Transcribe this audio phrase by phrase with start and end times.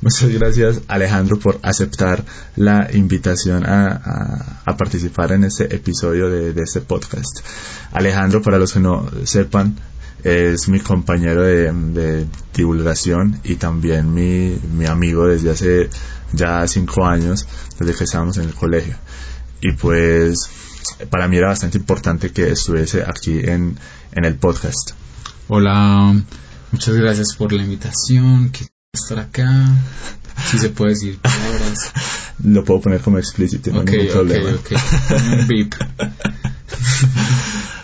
[0.00, 6.62] Muchas gracias Alejandro por aceptar la invitación a, a, participar en este episodio de, de,
[6.62, 7.40] este podcast.
[7.92, 9.76] Alejandro, para los que no sepan,
[10.22, 15.90] es mi compañero de, divulgación y también mi, mi, amigo desde hace
[16.32, 17.46] ya cinco años,
[17.78, 18.96] desde que estábamos en el colegio.
[19.60, 20.48] Y pues
[21.10, 23.78] para mí era bastante importante que estuviese aquí en,
[24.12, 24.92] en el podcast.
[25.48, 26.14] Hola,
[26.72, 28.50] muchas gracias por la invitación
[28.94, 29.48] estar acá.
[30.50, 31.92] Si se puede decir palabras.
[32.44, 34.50] Lo puedo poner como explícito, no hay ningún problema.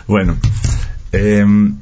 [0.07, 0.37] bueno,
[1.11, 1.75] em,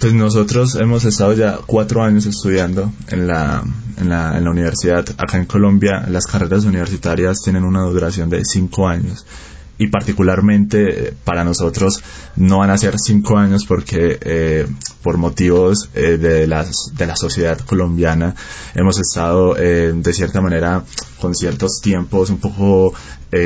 [0.00, 3.64] pues nosotros hemos estado ya cuatro años estudiando en la,
[3.96, 5.04] en, la, en la universidad.
[5.18, 9.26] Acá en Colombia las carreras universitarias tienen una duración de cinco años
[9.78, 12.02] y particularmente eh, para nosotros
[12.36, 14.66] no van a ser cinco años porque eh,
[15.02, 18.34] por motivos eh, de, las, de la sociedad colombiana
[18.74, 20.84] hemos estado de cierta manera
[21.20, 22.92] con ciertos tiempos un poco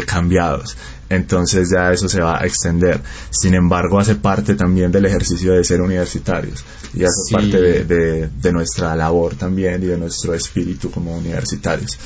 [0.07, 0.77] cambiados
[1.15, 3.01] entonces ya eso se va a extender.
[3.31, 8.53] Sin embargo, hace parte también del ejercicio de ser universitarios y hace parte de, de,
[8.53, 11.99] nuestra labor también y de nuestro espíritu como universitarios.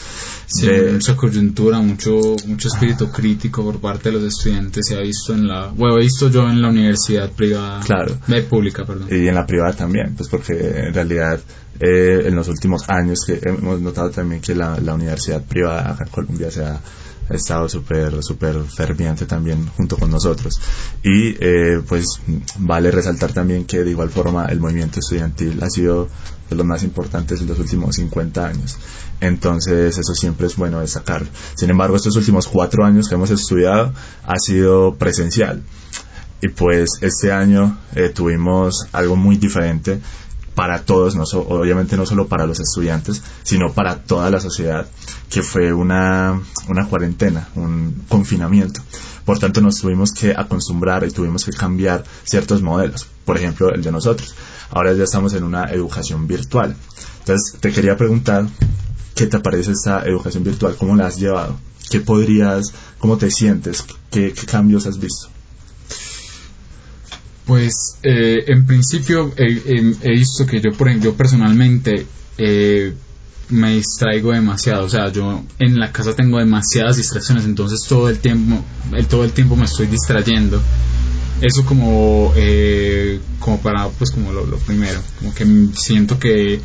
[0.47, 5.35] Sí, mucha coyuntura, mucho, mucho espíritu crítico por parte de los estudiantes se ha visto
[5.35, 9.09] en la, bueno, he visto yo en la universidad privada, claro, de pública, perdón.
[9.11, 11.41] Y en la privada también, pues porque en realidad
[11.81, 16.05] eh, en los últimos años que hemos notado también que la, la universidad privada acá
[16.05, 16.81] en Colombia se ha
[17.31, 20.61] estado súper súper ferviente también junto con nosotros.
[21.03, 22.05] Y eh, pues
[22.59, 26.09] vale resaltar también que de igual forma el movimiento estudiantil ha sido
[26.49, 28.77] de los más importantes en los últimos 50 años.
[29.21, 33.93] Entonces eso siempre es bueno destacar sin embargo estos últimos cuatro años que hemos estudiado
[34.25, 35.63] ha sido presencial.
[36.43, 40.01] Y pues este año eh, tuvimos algo muy diferente
[40.57, 44.89] para todos, no obviamente no solo para los estudiantes, sino para toda la sociedad,
[45.29, 48.81] que fue una, una cuarentena, un confinamiento.
[49.27, 53.83] Por tanto, nos tuvimos que acostumbrar y tuvimos que cambiar ciertos modelos, por ejemplo, el
[53.83, 54.35] de nosotros.
[54.71, 56.75] Ahora ya estamos en una educación virtual.
[57.19, 58.47] Entonces, te quería preguntar,
[59.15, 60.75] ¿qué te parece esta educación virtual?
[60.79, 61.59] ¿Cómo la has llevado?
[61.91, 63.85] ¿Qué podrías, cómo te sientes?
[64.11, 65.29] ¿Qué, qué cambios has visto?
[67.47, 72.05] Pues eh, en principio he, visto que yo, por ejemplo, personalmente
[72.39, 72.93] eh,
[73.51, 78.19] me distraigo demasiado, o sea, yo en la casa tengo demasiadas distracciones, entonces todo el
[78.19, 80.61] tiempo, el, todo el tiempo me estoy distrayendo.
[81.41, 85.47] Eso como, eh, como para, pues como lo, lo primero, como que
[85.77, 86.61] siento que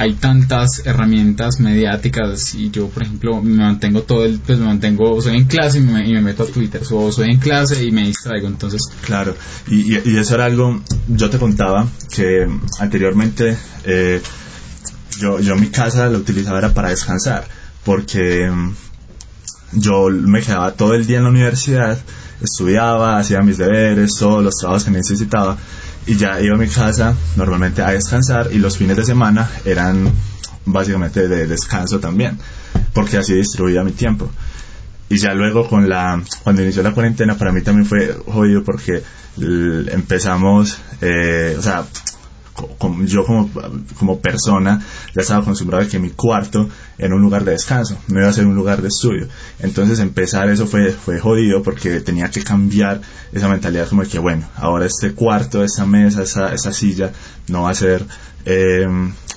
[0.00, 5.20] hay tantas herramientas mediáticas y yo, por ejemplo, me mantengo todo el, pues me mantengo,
[5.20, 8.46] soy en clase y me, meto a Twitter, o soy en clase y me distraigo,
[8.46, 8.80] entonces...
[9.02, 9.36] Claro,
[9.68, 14.22] y, y, eso era algo, yo te contaba que anteriormente eh,
[15.18, 17.46] yo, yo mi casa la utilizaba era para descansar,
[17.84, 18.74] porque mm,
[19.72, 21.98] yo me quedaba todo el día en la universidad,
[22.40, 25.58] estudiaba, hacía mis deberes, todos los trabajos que necesitaba,
[26.06, 30.10] y ya iba a mi casa normalmente a descansar y los fines de semana eran
[30.64, 32.38] básicamente de descanso también,
[32.92, 34.30] porque así distribuía mi tiempo.
[35.08, 39.02] Y ya luego con la, cuando inició la cuarentena para mí también fue jodido porque
[39.36, 41.84] empezamos, eh, o sea,
[43.06, 43.50] yo como,
[43.98, 44.84] como persona
[45.14, 46.68] ya estaba acostumbrado a que mi cuarto
[46.98, 49.28] era un lugar de descanso, no iba a ser un lugar de estudio.
[49.60, 53.00] Entonces empezar eso fue, fue jodido porque tenía que cambiar
[53.32, 57.12] esa mentalidad como de que bueno, ahora este cuarto, esa mesa, esa, esa silla
[57.48, 58.04] no va a ser
[58.44, 58.86] eh,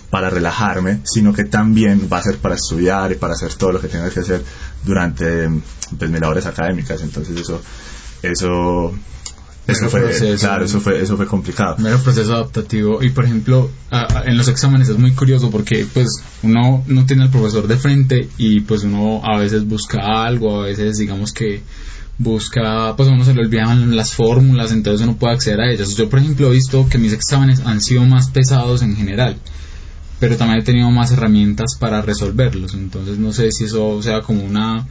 [0.09, 3.81] para relajarme, sino que también va a ser para estudiar y para hacer todo lo
[3.81, 4.43] que tenga que hacer
[4.83, 5.49] durante
[5.97, 7.01] pues, mis labores académicas.
[7.01, 7.59] Entonces eso,
[8.21, 8.93] eso
[9.65, 11.77] eso fue, claro, eso fue, eso fue complicado.
[11.77, 13.01] Mero proceso adaptativo.
[13.01, 13.71] Y por ejemplo,
[14.25, 18.27] en los exámenes es muy curioso porque pues uno no tiene al profesor de frente
[18.37, 21.61] y pues uno a veces busca algo, a veces digamos que
[22.17, 25.95] busca, pues a uno se le olvidan las fórmulas, entonces uno puede acceder a ellas.
[25.95, 29.37] Yo por ejemplo he visto que mis exámenes han sido más pesados en general,
[30.19, 32.73] pero también he tenido más herramientas para resolverlos.
[32.73, 34.85] Entonces no sé si eso sea como una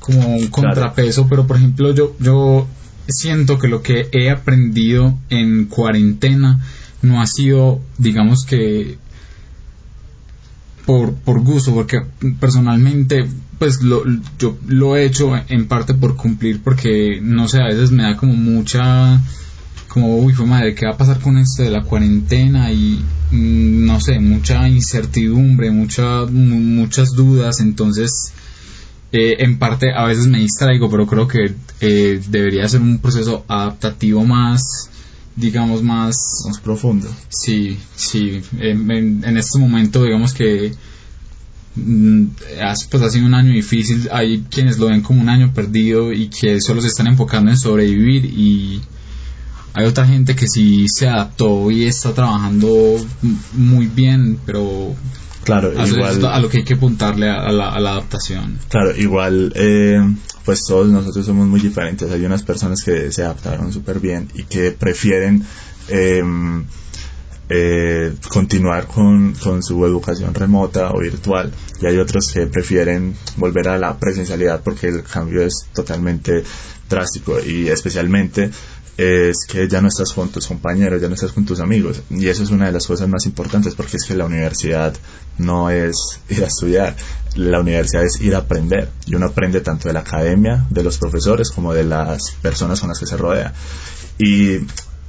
[0.00, 2.66] como un contrapeso, pero por ejemplo yo yo
[3.08, 6.60] siento que lo que he aprendido en cuarentena
[7.02, 8.96] no ha sido, digamos que,
[10.86, 12.00] por, por gusto, porque
[12.40, 13.26] personalmente,
[13.58, 14.04] pues lo,
[14.38, 18.16] yo lo he hecho en parte por cumplir, porque no sé, a veces me da
[18.16, 19.20] como mucha,
[19.88, 22.72] como, uy, fue madre, ¿qué va a pasar con esto de la cuarentena?
[22.72, 28.32] Y mm, no sé, mucha incertidumbre, mucha, muchas dudas, entonces
[29.12, 33.44] eh, en parte a veces me distraigo, pero creo que eh, debería ser un proceso
[33.46, 34.88] adaptativo más,
[35.36, 36.16] digamos, más...
[36.46, 37.08] Más profundo.
[37.28, 38.40] Sí, sí.
[38.58, 38.90] En,
[39.24, 40.72] en, este momento, digamos que
[41.76, 42.24] mm,
[42.90, 46.28] pues ha sido un año difícil, hay quienes lo ven como un año perdido y
[46.28, 48.80] que solo se están enfocando en sobrevivir y
[49.74, 52.96] hay otra gente que sí se adaptó y está trabajando
[53.52, 54.94] muy bien, pero
[55.44, 56.24] Claro, igual.
[56.26, 58.58] A lo que hay que apuntarle a la, adaptación.
[58.68, 60.00] Claro, igual, eh,
[60.44, 62.10] pues todos nosotros somos muy diferentes.
[62.10, 65.44] Hay unas personas que se adaptaron súper bien y que prefieren
[65.88, 66.64] em,
[67.48, 73.68] eh, continuar con, con, su educación remota o virtual y hay otros que prefieren volver
[73.68, 76.44] a la presencialidad porque el cambio es totalmente
[76.88, 78.50] drástico y especialmente
[78.96, 82.02] es que ya no estás con tus compañeros, ya no estás con tus amigos.
[82.10, 84.94] Y eso es una de las cosas más importantes porque es que la universidad
[85.38, 86.94] no es ir a estudiar,
[87.36, 88.90] la universidad es ir a aprender.
[89.06, 92.90] Y uno aprende tanto de la academia, de los profesores, como de las personas con
[92.90, 93.54] las que se rodea.
[94.18, 94.58] Y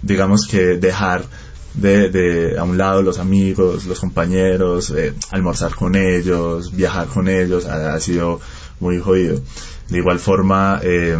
[0.01, 1.25] digamos que dejar
[1.73, 7.65] de, a un lado los amigos, los compañeros, eh, almorzar con ellos, viajar con ellos,
[7.65, 8.39] ha, sido
[8.79, 9.41] muy jodido.
[9.89, 11.17] De igual forma, eh,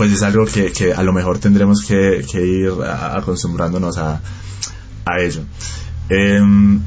[0.00, 4.18] pues es algo que, que a lo mejor tendremos que, ir acostumbrándonos a,
[5.04, 5.42] a ello.
[6.08, 6.80] Em,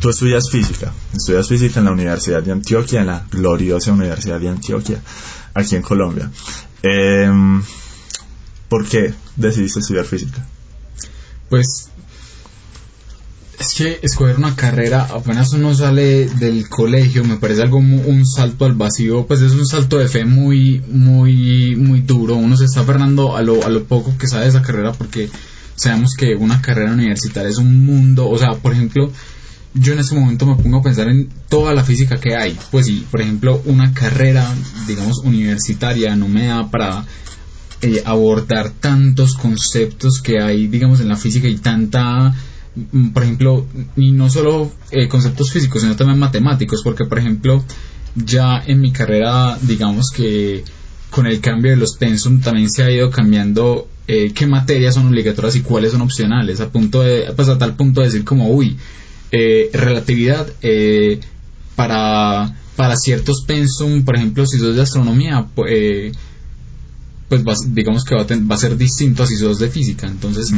[0.00, 4.48] tú estudias física, estudias física en la Universidad de Antioquia, en la gloriosa Universidad de
[4.48, 5.00] Antioquia,
[5.54, 6.28] aquí en Colombia.
[6.82, 7.62] Em,
[8.68, 10.44] ¿Por qué decidiste estudiar física?
[11.48, 11.91] Pues
[13.62, 18.64] es que escoger una carrera, apenas uno sale del colegio, me parece algo un salto
[18.64, 22.34] al vacío, pues es un salto de fe muy, muy, muy duro.
[22.34, 25.30] Uno se está aferrando a lo, a lo poco que sabe de esa carrera porque
[25.76, 29.12] sabemos que una carrera universitaria es un mundo, o sea, por ejemplo,
[29.74, 32.58] yo en este momento me pongo a pensar en toda la física que hay.
[32.72, 34.52] Pues sí, por ejemplo, una carrera,
[34.88, 37.06] digamos, universitaria no me da para
[37.80, 42.34] eh, abordar tantos conceptos que hay, digamos, en la física y tanta
[43.12, 43.66] por ejemplo,
[43.96, 47.62] y no solo eh, conceptos físicos, sino también matemáticos, porque, por ejemplo,
[48.14, 50.64] ya en mi carrera, digamos que
[51.10, 55.08] con el cambio de los pensum también se ha ido cambiando eh, qué materias son
[55.08, 58.48] obligatorias y cuáles son opcionales, a punto de, pues a tal punto de decir como,
[58.48, 58.78] uy,
[59.30, 60.46] eh, relatividad
[61.76, 66.16] para, para ciertos pensum, por ejemplo, si sos de astronomía, pues,
[67.28, 70.52] pues digamos que va a, va a, ser distinto a si sos de física, entonces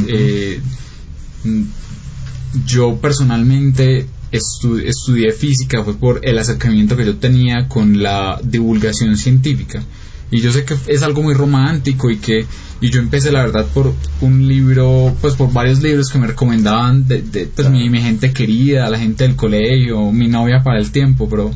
[2.65, 9.83] yo personalmente estudié física fue por el acercamiento que yo tenía con la divulgación científica.
[10.31, 12.45] Y yo sé que es algo muy romántico y que
[12.81, 17.07] y yo empecé la verdad por un libro, pues por varios libros que me recomendaban
[17.07, 17.19] de,
[17.55, 21.51] pues, mi, mi, gente querida, la gente del colegio, mi novia para el tiempo, pero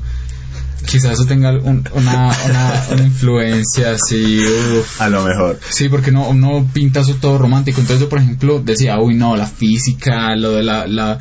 [0.86, 4.44] quizás eso tenga una, una, influencia así.
[5.00, 5.60] A lo mejor.
[5.70, 7.82] Sí, porque no, no pinta eso todo romántico.
[7.82, 10.88] Entonces yo, por ejemplo, decía, uy, no, la física, lo de la...
[10.88, 11.20] la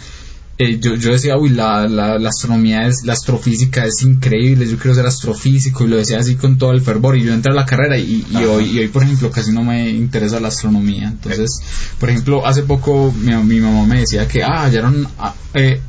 [0.60, 4.93] eh, yo, yo decía, uy, la, la, astronomía es, la astrofísica es increíble, yo quiero
[4.93, 7.64] ser astrofísico y lo decía así con todo el fervor y yo entré a la
[7.64, 11.08] carrera y, y hoy, y hoy, por ejemplo, casi no me interesa la astronomía.
[11.08, 11.62] Entonces,
[12.00, 15.06] por ejemplo, hace poco mi, mi mamá me decía que, ah, hallaron
[15.55, 15.81] eh,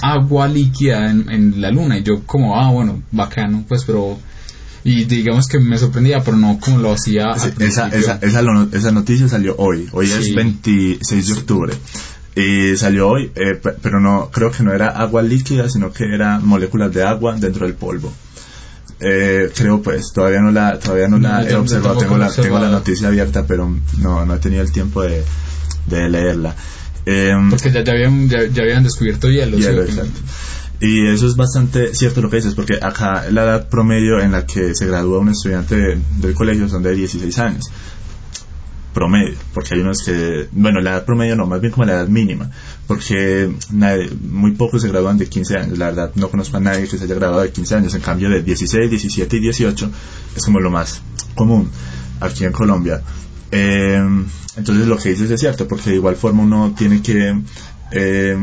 [0.00, 4.18] agua líquida en, en la luna y yo como, ah, bueno, bacano, pues, pero
[4.84, 7.32] y digamos que me sorprendía, pero no como lo hacía.
[7.58, 11.74] esa, esa, esa, noticia salió hoy, hoy es 26 de octubre.
[12.36, 16.40] Y salió hoy, eh, pero no creo que no era agua líquida, sino que era
[16.40, 18.12] moléculas de agua dentro del polvo.
[19.00, 22.70] Eh, creo pues, todavía no la, todavía no, la he observado, tengo la, tengo la
[22.70, 25.22] noticia abierta, pero no, no he tenido el tiempo de,
[25.86, 26.56] de leerla.
[27.06, 29.56] Em, porque ya, ya, habían, ya, habían descubierto hielo.
[30.80, 34.44] Y eso es bastante cierto lo que dices, porque acá la edad promedio en la
[34.44, 37.70] que se gradúa un estudiante del colegio son de 16 años
[38.94, 42.08] promedio, porque hay unos que, bueno, la edad promedio no, más bien como la edad
[42.08, 42.50] mínima,
[42.86, 43.50] porque
[44.22, 47.04] muy pocos se gradúan de 15 años, la verdad no conozco a nadie que se
[47.04, 49.90] haya graduado de 15 años, en cambio de 16, 17 y 18
[50.36, 51.02] es como lo más
[51.34, 51.68] común
[52.20, 53.02] aquí en Colombia.
[53.50, 54.24] Em,
[54.56, 57.38] entonces lo que dices es cierto, porque de igual forma uno tiene que...
[57.90, 58.36] Eh,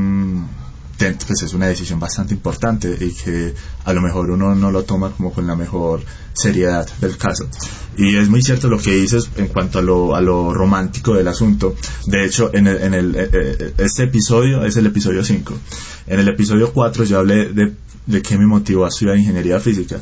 [1.27, 3.53] pues es una decisión bastante importante y que
[3.86, 6.01] a lo mejor uno no lo toma como con la mejor
[6.34, 7.48] seriedad del caso.
[7.98, 11.27] Y es muy cierto lo que dices en cuanto a lo, a lo romántico del
[11.27, 11.75] asunto.
[12.05, 15.53] De hecho, en, el, en el, eh, eh, este episodio es el episodio 5.
[16.08, 17.74] En el episodio 4 yo hablé de,
[18.05, 20.01] de qué me motivó a estudiar ingeniería física.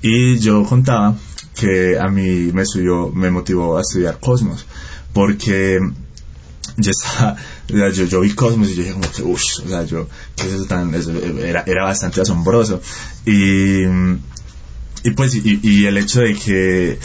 [0.00, 1.14] Y yo contaba
[1.54, 4.64] que a mí me, subió, me motivó a estudiar Cosmos.
[5.12, 5.78] Porque
[6.78, 7.36] yo estaba,
[7.68, 10.52] yo, yo vi Cosmos y yo dije como que, uff, o sea, yo, ¿qué es
[10.54, 12.80] eso tan, era, era bastante asombroso.
[13.26, 16.98] Y, y pues, y, y, el hecho de que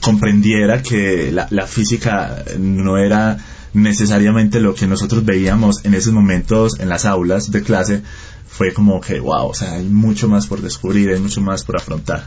[0.00, 3.38] comprendiera que la, la física no era
[3.74, 8.02] necesariamente lo que nosotros veíamos en esos momentos en las aulas de clase
[8.46, 11.76] fue como que, wow, o sea, hay mucho más por descubrir, hay mucho más por
[11.76, 12.24] afrontar.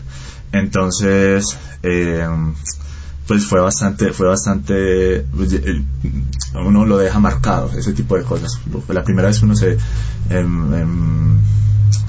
[0.52, 2.28] Entonces, eh,
[3.28, 5.56] pues fue bastante, fue bastante, pues,
[6.54, 8.60] uno lo deja marcado, ese tipo de cosas.
[8.90, 9.78] La primera vez que uno se,
[10.30, 11.38] em, em,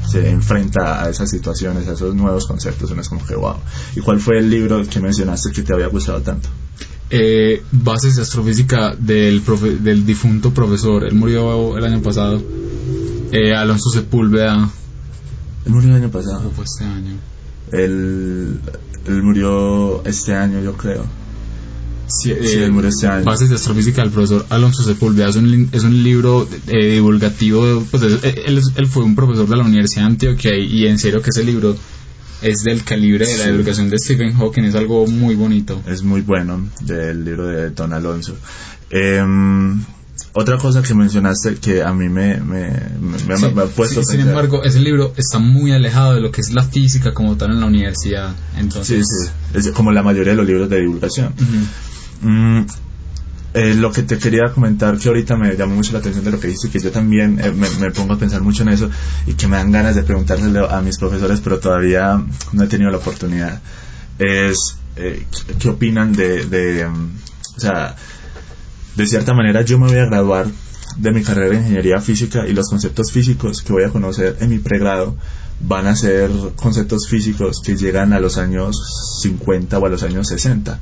[0.09, 3.57] se enfrenta a esas situaciones, a esos nuevos conceptos, uno es como que wow.
[3.95, 6.49] ¿Y cuál fue el libro que mencionaste que te había gustado tanto?
[7.11, 9.43] Eh, bases de astrofísica del,
[9.81, 12.43] del difunto profesor, él murió el año pasado,
[13.33, 14.71] eh, Alonso Sepúlveda.
[15.65, 16.51] Él murió el año pasado.
[16.51, 17.32] fue este año?
[17.73, 18.61] Él,
[19.07, 21.05] él murió este año, yo creo.
[22.07, 23.25] Sí, él eh, murió este año.
[23.25, 25.29] Bases de astrofísica del profesor Alonso Sepúlveda.
[25.29, 27.85] Es un, es un libro eh, divulgativo.
[27.91, 31.23] Pues, él, él, fue un profesor de la Universidad de Antioquia y, y, en serio
[31.23, 31.75] que ese libro
[32.43, 33.51] es del calibre de la sí.
[33.51, 34.65] divulgación de Stephen Hawking.
[34.65, 35.81] Es algo muy bonito.
[35.87, 38.37] Es muy bueno del libro de Don Alonso.
[38.91, 39.25] Eh,
[40.33, 44.13] otra cosa que mencionaste que a mí me, me, me, sí, me ha puesto sí,
[44.17, 47.51] Sin embargo, ese libro está muy alejado de lo que es la física como tal
[47.51, 48.35] en la universidad.
[48.57, 49.59] Entonces, sí, sí.
[49.59, 51.35] Es como la mayoría de los libros de divulgación.
[51.39, 52.61] Uh -huh.
[52.61, 52.67] mm,
[53.55, 56.41] eh, lo que te quería comentar que ahorita me llamó mucho la atención de lo
[56.41, 58.89] que dices que yo también eh, me, me, pongo a pensar mucho en eso
[59.27, 62.19] y que me dan ganas de preguntárselo a mis profesores pero todavía
[62.53, 63.61] no he tenido la oportunidad
[64.19, 65.27] es eh,
[65.59, 67.11] qué opinan de, de um,
[67.57, 67.95] o sea
[68.97, 70.47] de cierta manera yo me voy a graduar
[70.97, 74.51] de mi carrera de ingeniería física y los conceptos físicos que voy a conocer en
[74.51, 75.17] mi pregrado
[75.61, 78.77] van a ser conceptos físicos que llegan a los años
[79.23, 80.79] 50 o a los años 60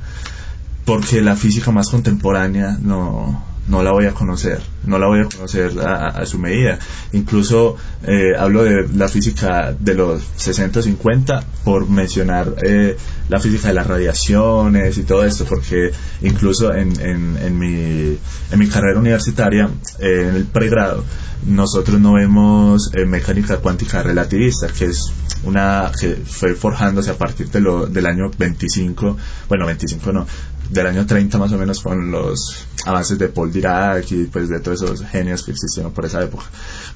[0.85, 5.23] porque la física más contemporánea no, no la voy a conocer, no la voy a
[5.23, 6.77] conocer a, su medida.
[7.13, 12.97] Incluso eh, hablo de la física de los 60 50 por mencionar eh,
[13.29, 19.69] la física de las radiaciones y todo esto, porque incluso en, en, mi, carrera universitaria,
[19.99, 21.05] eh, en el pregrado,
[21.47, 25.11] nosotros no vemos mecánica cuántica relativista, que es
[25.43, 30.27] una que fue forjándose a partir del año 25, bueno, 25 no,
[30.71, 34.59] del año 30 más o menos con los avances de Paul Dirac y pues de
[34.59, 36.45] todos esos genios que existieron por esa época.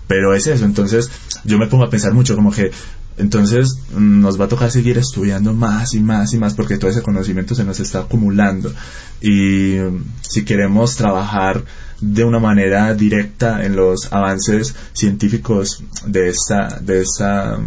[0.08, 1.12] Pero es eso, entonces
[1.44, 2.72] yo me pongo a pensar mucho como que
[3.18, 7.02] entonces nos va a tocar seguir estudiando más y más y más porque todo ese
[7.02, 8.74] conocimiento se nos está acumulando
[9.22, 9.78] y
[10.22, 11.64] si queremos trabajar
[12.02, 17.58] de una manera directa en los avances científicos de esta de esta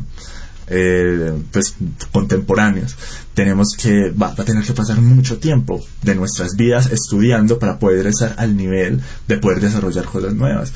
[0.71, 1.75] eh, pues
[2.13, 2.97] contemporáneos.
[3.35, 7.79] Tenemos que va, va, a tener que pasar mucho tiempo de nuestras vidas estudiando para
[7.79, 10.73] poder estar al nivel de poder desarrollar cosas nuevas.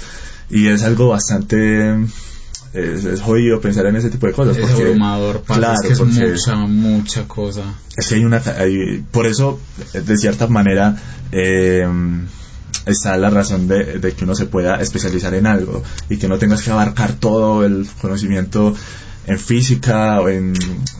[0.51, 2.07] Y es algo bastante
[2.73, 5.93] es, es jodido pensar en ese tipo de cosas es porque abrumador claro, es, que
[5.93, 7.63] es mucha mucha cosa.
[7.97, 9.61] es que hay una hay, por eso
[9.93, 10.97] de cierta manera
[11.33, 11.87] eh,
[12.87, 16.39] está la razón de, de, que uno se pueda especializar en algo y que no
[16.39, 18.75] tengas que abarcar todo el conocimiento
[19.26, 20.52] en física en,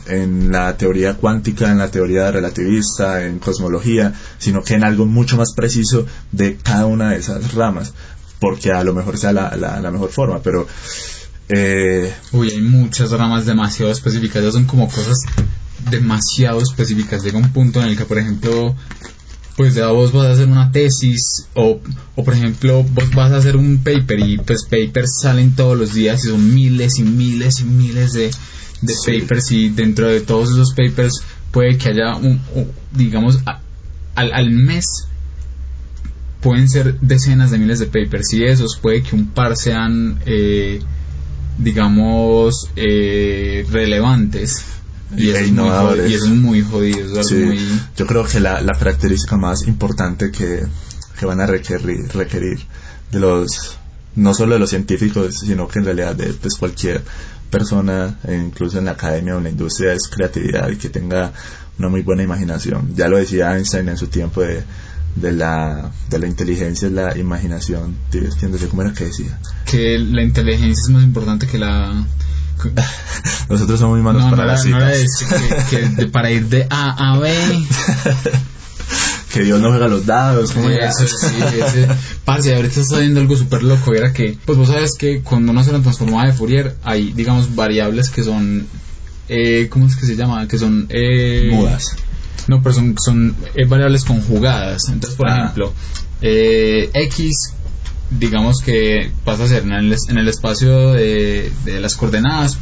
[0.07, 5.37] en, la teoría cuántica, en la teoría relativista, en cosmología, sino que en algo mucho
[5.37, 7.93] más preciso de cada una de esas ramas,
[8.39, 10.67] porque a lo mejor sea la, la, la mejor forma, pero...
[11.49, 15.17] Eh, Uy, hay muchas ramas demasiado específicas, son como cosas
[15.89, 17.23] demasiado específicas.
[17.23, 18.75] Llega un punto en el que, por ejemplo,
[19.55, 21.79] pues ya vos vas a hacer una tesis o,
[22.15, 25.93] o por ejemplo vos vas a hacer un paper y pues papers salen todos los
[25.93, 28.31] días y son miles y miles y miles de,
[28.81, 29.19] de sí.
[29.19, 33.61] papers y dentro de todos esos papers puede que haya un, un digamos a,
[34.15, 35.07] al, al mes
[36.41, 40.79] pueden ser decenas de miles de papers y esos puede que un par sean eh,
[41.59, 44.65] digamos eh, relevantes
[45.17, 47.19] y es, muy jodido, y es muy jodido.
[47.19, 47.59] Es sí, muy...
[47.95, 50.63] Yo creo que la, la, característica más importante que,
[51.19, 52.59] que van a requerir, requerir
[53.11, 53.77] de los,
[54.15, 57.03] no solo de los científicos, sino que en realidad de pues, cualquier
[57.49, 61.31] persona, incluso en la academia o en la industria, es creatividad y que tenga
[61.77, 62.95] una muy buena imaginación.
[62.95, 64.63] Ya lo decía Einstein en su tiempo de,
[65.15, 67.95] de la, de la inteligencia es la imaginación.
[68.69, 69.39] ¿Cómo era que decía?
[69.65, 72.05] Que la inteligencia es más importante que la
[73.49, 75.65] nosotros somos muy malos no, para no las no citas.
[75.69, 77.31] que, que de, para ir de A a B.
[79.33, 80.51] que Dios no juega los dados.
[80.51, 81.27] ¿cómo sí, eso, sí,
[81.59, 81.87] ese,
[82.23, 83.93] parce, ahorita está viendo algo súper loco.
[83.93, 87.55] Era que, pues vos sabes que cuando uno hace una transformada de Fourier, hay, digamos,
[87.55, 88.67] variables que son.
[89.29, 90.47] Eh, ¿Cómo es que se llama?
[90.47, 90.87] Que son.
[90.89, 91.95] Eh, Mudas.
[92.47, 94.89] No, pero son, son eh, variables conjugadas.
[94.89, 95.37] Entonces, por ah.
[95.37, 95.73] ejemplo,
[96.21, 97.53] eh, X
[98.19, 102.57] digamos que pasa a ser en el, en el espacio de, de, las coordenadas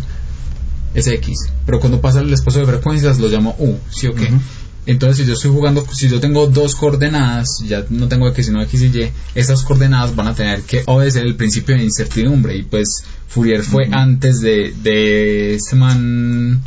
[0.93, 4.25] es X, pero cuando pasa al espacio de frecuencias lo llamo U, ¿sí o qué?
[4.25, 4.41] Uh -huh.
[4.87, 8.61] Entonces, si yo estoy jugando, si yo tengo dos coordenadas, ya no tengo X sino
[8.63, 12.57] X y Y, esas coordenadas van a tener que obedecer el principio de incertidumbre.
[12.57, 16.63] Y pues Fourier fue antes de, de este man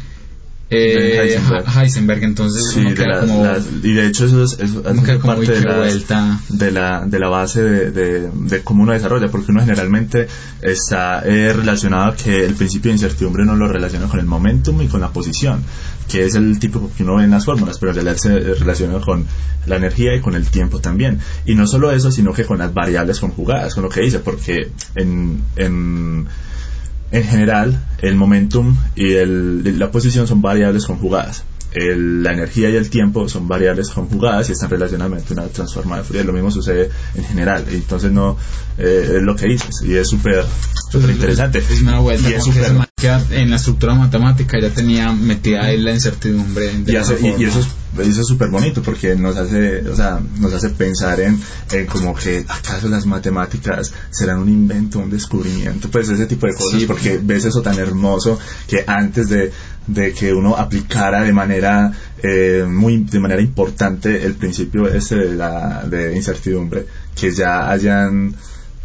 [0.71, 1.39] eh,
[1.77, 2.25] Heisenberg.
[2.25, 2.77] entonces
[3.83, 4.57] y de hecho eso es,
[5.23, 9.61] parte de la, de la, de la base de, de, cómo uno desarrolla porque uno
[9.61, 10.27] generalmente
[10.63, 14.81] está eh, relacionado a que el principio de incertidumbre no lo relaciona con el momentum
[14.81, 15.63] y con la posición
[16.09, 19.01] que es el tipo que uno ve en las fórmulas pero en realidad se relaciona
[19.01, 19.27] con
[19.67, 22.73] la energía y con el tiempo también y no solo eso sino que con las
[22.73, 26.27] variables conjugadas con lo que dice porque en, en
[27.11, 31.45] en general, el momentum y el, la posición son variables conjugadas.
[31.75, 36.27] la energía y el tiempo son variables conjugadas y están relacionadas una transforma de Fourier.
[36.27, 37.65] Lo mismo sucede en general.
[37.71, 38.37] Entonces, no
[38.79, 40.45] eh, es lo que dices y es súper
[40.91, 41.59] súper interesante.
[41.59, 42.45] Es una vuelta y es
[43.31, 46.73] en la estructura matemática ya tenía metida ahí la incertidumbre.
[46.87, 47.15] y, y, eso
[47.61, 51.39] es eso es súper bonito porque nos hace, o sea, nos hace pensar en,
[51.71, 56.55] en, como que acaso las matemáticas serán un invento, un descubrimiento, pues ese tipo de
[56.55, 58.37] cosas, porque ves eso tan hermoso
[58.67, 59.53] que antes de,
[59.87, 65.35] de que uno aplicara de manera eh, muy de manera importante el principio ese de
[65.37, 68.35] la de incertidumbre, que ya hayan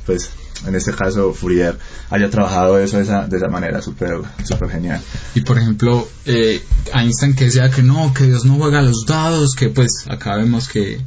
[0.10, 0.32] pues
[0.66, 1.78] en este caso Fourier,
[2.10, 5.00] haya trabajado eso de esa, de esa manera súper super genial.
[5.36, 9.54] Y por ejemplo, eh, Einstein que decía que no, que Dios no juega los dados,
[9.54, 11.00] que pues acá vemos que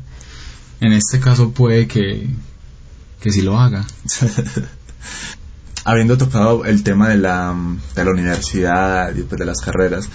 [0.80, 2.30] en este caso puede que,
[3.20, 3.84] que sí lo haga.
[5.84, 7.56] Habiendo tocado el tema de la,
[7.96, 10.08] de la universidad y pues de las carreras,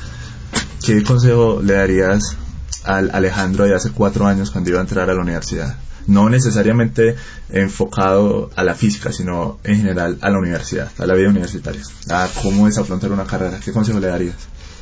[0.82, 2.38] ¿qué consejo le darías
[2.86, 5.76] al Alejandro de hace cuatro años cuando iba a entrar a la universidad?
[6.08, 7.16] No necesariamente
[7.50, 12.28] enfocado a la física, sino en general a la universidad, a la vida universitaria, a
[12.42, 13.60] cómo es afrontar una carrera.
[13.64, 14.36] ¿Qué consejo le darías?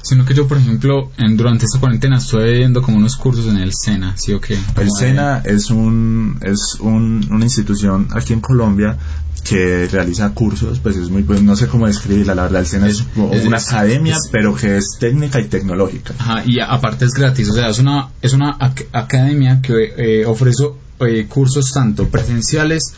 [0.05, 3.58] Sino que yo, por ejemplo, en, durante esta cuarentena estoy viendo como unos cursos en
[3.58, 4.55] el SENA, ¿sí o qué?
[4.77, 8.98] El SENA es, un, es un, una institución aquí en Colombia
[9.44, 12.88] que realiza cursos, pues es muy pues no sé cómo describirla, la verdad, el SENA
[12.88, 16.13] es, una academia, pero que es técnica y tecnológica.
[16.20, 18.57] Ajá, y aparte es gratis, o sea, es una, es una
[18.92, 20.66] academia que eh, ofrece
[21.00, 22.94] eh, cursos tanto presenciales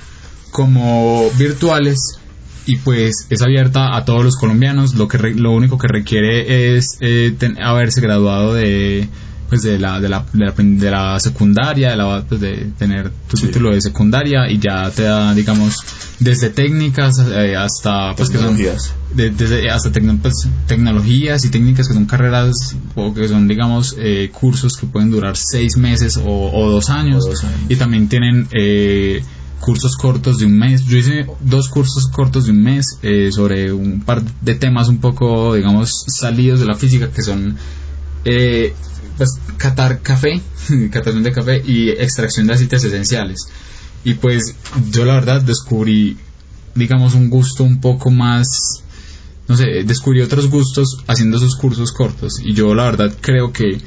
[0.52, 2.20] como virtuales
[2.66, 4.96] y pues es abierta a todos los colombianos.
[4.96, 9.08] Lo que lo único que requiere es eh, haberse graduado de
[9.48, 13.72] pues de la de la, de la, secundaria, de, la, pues de tener tu título
[13.72, 15.78] de secundaria y ya te da digamos
[16.20, 18.94] desde técnicas eh, hasta pues tecnologías.
[19.16, 23.96] que son desde hasta pues, tecnologías y técnicas que son carreras o que son digamos
[23.98, 27.26] eh, cursos que pueden durar seis meses o, dos, años,
[27.70, 29.24] y también tienen eh,
[29.60, 30.86] cursos cortos de un mes.
[30.86, 35.00] Yo hice dos cursos cortos de un mes eh, sobre un par de temas un
[35.00, 37.58] poco, digamos, salidos de la física que son
[38.30, 38.74] eh,
[39.18, 40.42] pues catar café,
[40.92, 43.48] catación de café y extracción de aceites esenciales.
[44.04, 44.54] Y pues
[44.92, 46.18] yo la verdad descubrí,
[46.76, 48.84] digamos, un gusto un poco más,
[49.48, 52.42] no sé, descubrí otros gustos haciendo esos cursos cortos.
[52.44, 53.82] Y yo la verdad creo que,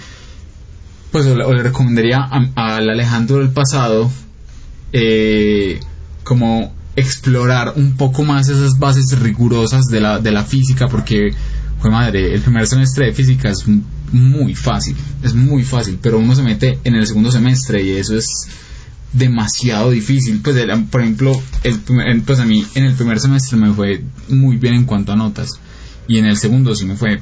[1.13, 2.19] pues le recomendaría
[2.55, 4.11] al Alejandro del pasado
[4.93, 5.81] eh,
[6.25, 11.35] como explorar un poco más esas bases rigurosas de la, de la física, porque,
[11.79, 13.67] fue madre, el primer semestre de física es
[14.13, 18.17] muy fácil, es muy fácil, pero uno se mete en el segundo semestre y eso
[18.17, 18.49] es
[19.13, 20.41] demasiado difícil.
[20.43, 20.57] Pues,
[20.91, 21.81] por ejemplo, el,
[22.23, 25.51] pues a mí en el primer semestre me fue muy bien en cuanto a notas
[26.07, 27.21] y en el segundo sí me fue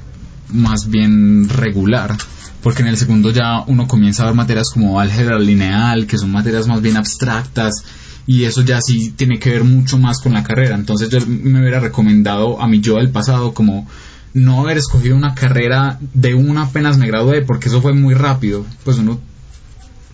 [0.50, 2.16] más bien regular
[2.62, 6.32] porque en el segundo ya uno comienza a ver materias como álgebra lineal, que son
[6.32, 7.84] materias más bien abstractas,
[8.26, 10.74] y eso ya sí tiene que ver mucho más con la carrera.
[10.74, 13.86] Entonces yo me hubiera recomendado a mi yo del pasado como
[14.34, 18.64] no haber escogido una carrera de una apenas me gradué, porque eso fue muy rápido,
[18.84, 19.20] pues uno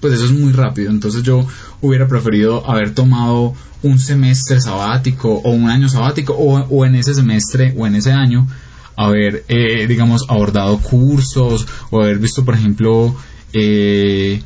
[0.01, 0.91] pues eso es muy rápido.
[0.91, 1.47] Entonces yo
[1.81, 7.15] hubiera preferido haber tomado un semestre sabático o un año sabático o, o en ese
[7.15, 8.47] semestre o en ese año
[8.97, 13.15] haber, eh, digamos, abordado cursos o haber visto, por ejemplo,
[13.53, 14.43] eh,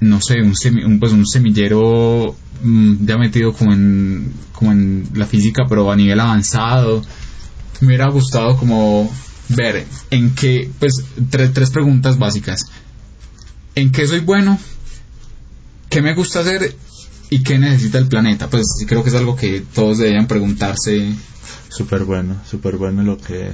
[0.00, 5.64] no sé, un, pues un semillero mm, ya metido como en, como en la física,
[5.68, 7.02] pero a nivel avanzado.
[7.80, 9.12] Me hubiera gustado como
[9.48, 12.66] ver en qué, pues, tres preguntas básicas.
[13.74, 14.58] ¿En qué soy bueno?
[15.90, 16.74] ¿Qué me gusta hacer?
[17.30, 18.48] ¿Y qué necesita el planeta?
[18.48, 21.14] Pues creo que es algo que todos deberían preguntarse
[21.68, 23.52] súper bueno, súper bueno lo que,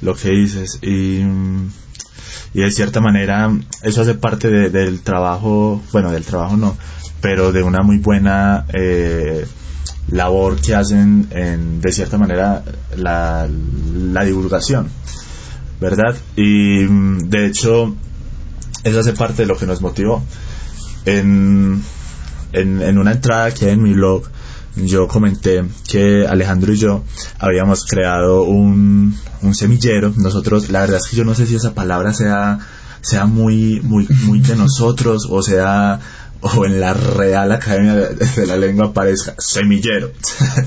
[0.00, 0.78] lo que dices.
[0.82, 1.20] Y,
[2.54, 3.50] y de cierta manera
[3.82, 6.76] eso hace parte del trabajo, bueno, del trabajo no,
[7.20, 9.46] pero de una muy buena eh,
[10.08, 12.62] labor que hacen en, de cierta manera,
[12.96, 14.88] la, la divulgación,
[15.80, 16.16] ¿verdad?
[16.36, 17.94] Y de hecho,
[18.84, 20.22] eso hace parte de lo que nos motivó.
[21.06, 21.82] En,
[22.52, 24.24] en, en una entrada que hay en mi blog,
[24.76, 27.04] yo comenté que Alejandro y yo
[27.38, 30.12] habíamos creado un, un semillero.
[30.16, 32.58] Nosotros, la verdad es que yo no sé si esa palabra sea,
[33.00, 36.00] sea muy, muy, muy de nosotros o sea,
[36.44, 40.12] o en la Real Academia de, la Lengua aparezca semillero.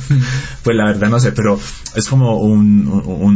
[0.63, 1.59] pues la verdad no sé, pero
[1.95, 2.87] es como un,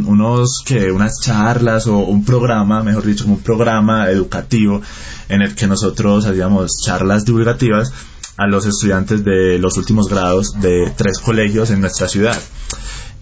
[0.08, 4.82] unos que unas charlas o un programa, mejor dicho, un programa educativo
[5.30, 7.94] en el que nosotros hacíamos charlas divulgativas
[8.38, 12.40] a los estudiantes de los últimos grados de tres colegios en nuestra ciudad.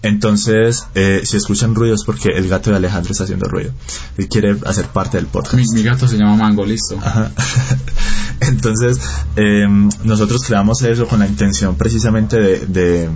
[0.02, 3.72] Entonces, eh, si escuchan ruidos porque el gato de Alejandro está haciendo ruido.
[4.16, 5.72] Él quiere hacer parte del podcast.
[5.74, 6.98] Mi, gato se llama Mango, listo.
[8.40, 8.98] Entonces,
[9.36, 13.10] em, nosotros creamos eso con la intención precisamente de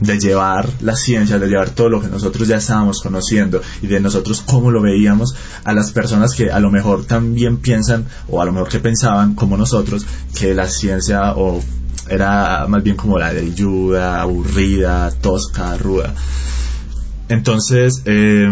[0.00, 4.00] de llevar la ciencia, de llevar todo lo que nosotros ya estábamos conociendo y de
[4.00, 5.34] nosotros cómo lo veíamos
[5.64, 9.34] a las personas que a lo mejor también piensan o a lo mejor que pensaban
[9.34, 11.62] como nosotros que la ciencia o
[12.08, 16.14] era más bien como la de ayuda, aburrida, tosca, ruda.
[17.28, 18.48] Entonces, eh,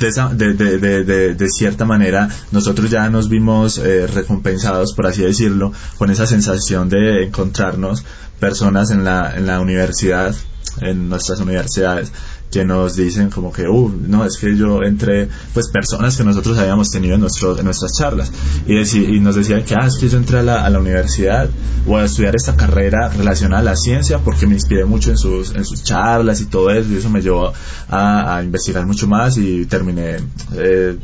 [0.00, 5.72] de, de, de, de, cierta manera nosotros ya nos vimos eh, recompensados, por así decirlo,
[5.98, 8.02] con esa sensación de encontrarnos
[8.38, 10.34] personas en la, en la universidad,
[10.80, 12.12] en nuestras universidades,
[12.50, 16.58] que nos dicen como que, uh, no, es que yo entré, pues personas que nosotros
[16.58, 18.32] habíamos tenido en, nuestro, en nuestras charlas
[18.66, 21.48] y, y nos decían que, ah, es que yo entré a la, a la universidad
[21.86, 25.54] o a estudiar esta carrera relacionada a la ciencia porque me inspiré mucho en sus,
[25.54, 27.52] en sus charlas y todo eso y eso me llevó
[27.88, 30.16] a, a investigar mucho más y terminé
[30.54, 30.96] eh,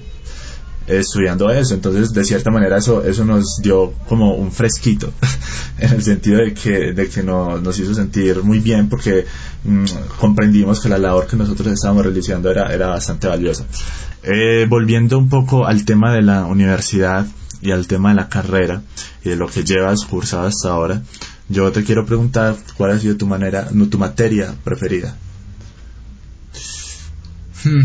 [0.86, 1.74] estudiando eso.
[1.74, 5.12] Entonces, de cierta manera, eso, eso nos dio como un fresquito,
[5.78, 9.26] en el sentido de que, de que no, nos hizo sentir muy bien porque
[9.64, 9.84] mm,
[10.18, 13.64] comprendimos que la labor que nosotros estábamos realizando era, era bastante valiosa.
[14.22, 17.26] Eh, volviendo un poco al tema de la universidad
[17.60, 18.82] y al tema de la carrera
[19.24, 21.02] y de lo que llevas cursado hasta ahora,
[21.48, 25.16] yo te quiero preguntar cuál ha sido tu manera, no, tu materia preferida.
[27.64, 27.84] Hmm.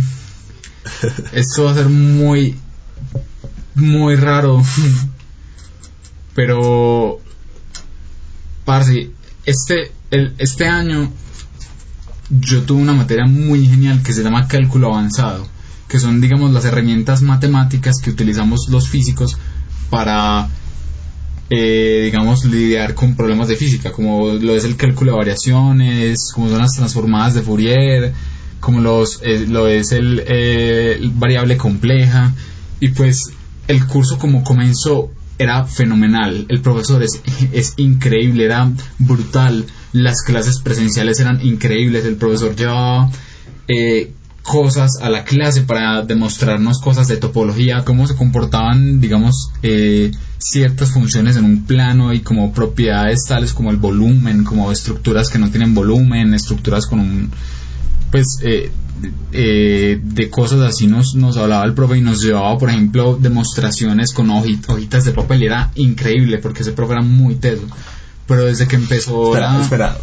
[1.32, 2.56] Esto va a ser muy
[3.76, 4.64] muy raro.
[6.34, 7.20] Pero,
[9.46, 11.12] este, el, este año
[12.30, 15.48] yo tuve una materia muy genial que se llama cálculo avanzado,
[15.88, 19.38] que son, digamos, las herramientas matemáticas que utilizamos los físicos
[19.90, 20.48] para,
[21.50, 26.48] eh, digamos, lidiar con problemas de física, como lo es el cálculo de variaciones, como
[26.50, 28.14] son las transformadas de Fourier,
[28.62, 32.34] como los, eh, lo es el eh, variable compleja,
[32.82, 33.32] y pues
[33.70, 37.22] el curso como comenzó era fenomenal, el profesor es,
[37.54, 43.10] es increíble, era brutal, las clases presenciales eran increíbles, el profesor llevaba
[43.68, 44.12] eh,
[44.44, 50.92] cosas a la clase para demostrarnos cosas de topología, cómo se comportaban, digamos, eh, ciertas
[50.92, 55.50] funciones en un plano y como propiedades tales como el volumen, como estructuras que no
[55.50, 57.32] tienen volumen, estructuras con un,
[58.12, 58.72] pues, eh,
[59.32, 64.14] eh, de cosas así nos, nos hablaba el profe y nos llevaba, por ejemplo, demostraciones
[64.14, 65.44] con hojitas de papel.
[65.44, 67.64] Era increíble porque ese profe era muy teso.
[68.28, 69.36] Pero desde que empezó.
[69.36, 69.98] Espera, espera.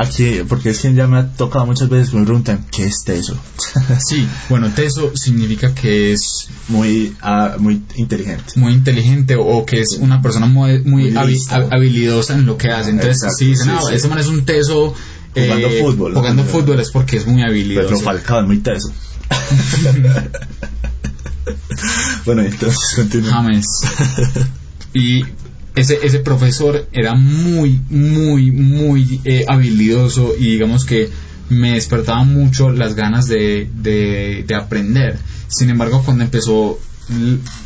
[0.00, 3.04] Aquí, porque es que ya me ha tocado muchas veces que me preguntan, ¿qué es
[3.04, 3.38] teso?
[3.98, 6.48] sí, bueno, teso significa que es...
[6.68, 8.44] Muy, ah, muy inteligente.
[8.56, 12.90] Muy inteligente o que es una persona muy, muy, habilidosa en lo que hace.
[12.90, 14.94] Entonces, sí, dicen, no, ese man es un teso
[15.34, 16.14] Jugando eh, fútbol.
[16.14, 17.88] Jugando fútbol es porque es muy habilidoso.
[17.88, 18.92] Pero Falcao es muy teso.
[22.24, 23.30] bueno, entonces continúa.
[23.30, 23.66] James.
[24.92, 25.24] Y
[25.76, 31.08] ese, ese profesor era muy, muy, muy eh, habilidoso y digamos que
[31.48, 35.18] me despertaba mucho las ganas de, de, de aprender.
[35.48, 36.78] Sin embargo, cuando empezó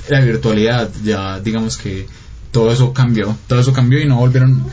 [0.09, 2.07] la virtualidad, ya digamos que
[2.50, 4.64] todo eso cambió, todo eso cambió y no volvieron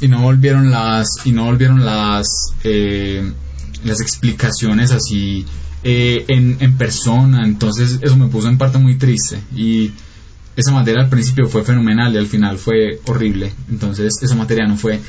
[0.00, 3.32] y no volvieron las y no volvieron las eh,
[3.84, 5.46] las explicaciones así
[5.82, 7.44] eh, en, en persona.
[7.44, 9.40] Entonces eso me puso en parte muy triste.
[9.54, 9.92] Y
[10.56, 13.52] esa materia al principio fue fenomenal y al final fue horrible.
[13.70, 15.00] Entonces esa materia no fue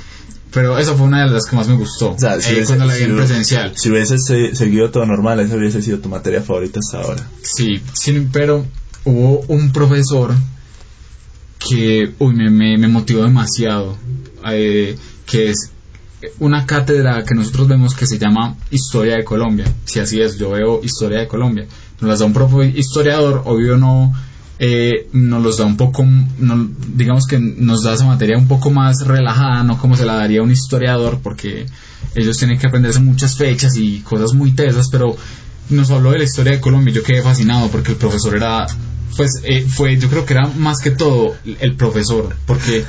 [0.54, 2.86] pero esa fue una de las que más me gustó o sea, si eh, cuando
[2.86, 3.73] la vi en presencial.
[3.76, 7.28] si hubieses seguido todo normal esa hubiese sido tu materia favorita hasta ahora.
[7.41, 8.65] Sí, sí pero
[9.04, 10.34] hubo un profesor
[11.67, 13.97] que uy, me, me, me motivó demasiado
[14.45, 15.71] eh, que es
[16.39, 19.65] una cátedra que nosotros vemos que se llama Historia de Colombia.
[19.86, 21.67] Si así es, yo veo Historia de Colombia.
[21.99, 24.13] Nos las da un propio historiador, obvio no,
[24.60, 26.06] eh, nos los da un poco,
[26.88, 30.41] digamos que nos da esa materia un poco más relajada, no como se la daría
[30.41, 31.65] un historiador, porque
[32.15, 35.15] ellos tienen que aprenderse muchas fechas y cosas muy tesas, pero
[35.69, 38.65] nos habló de la historia de Colombia, yo quedé fascinado porque el profesor era,
[39.15, 42.86] pues eh, fue, yo creo que era más que todo el profesor, porque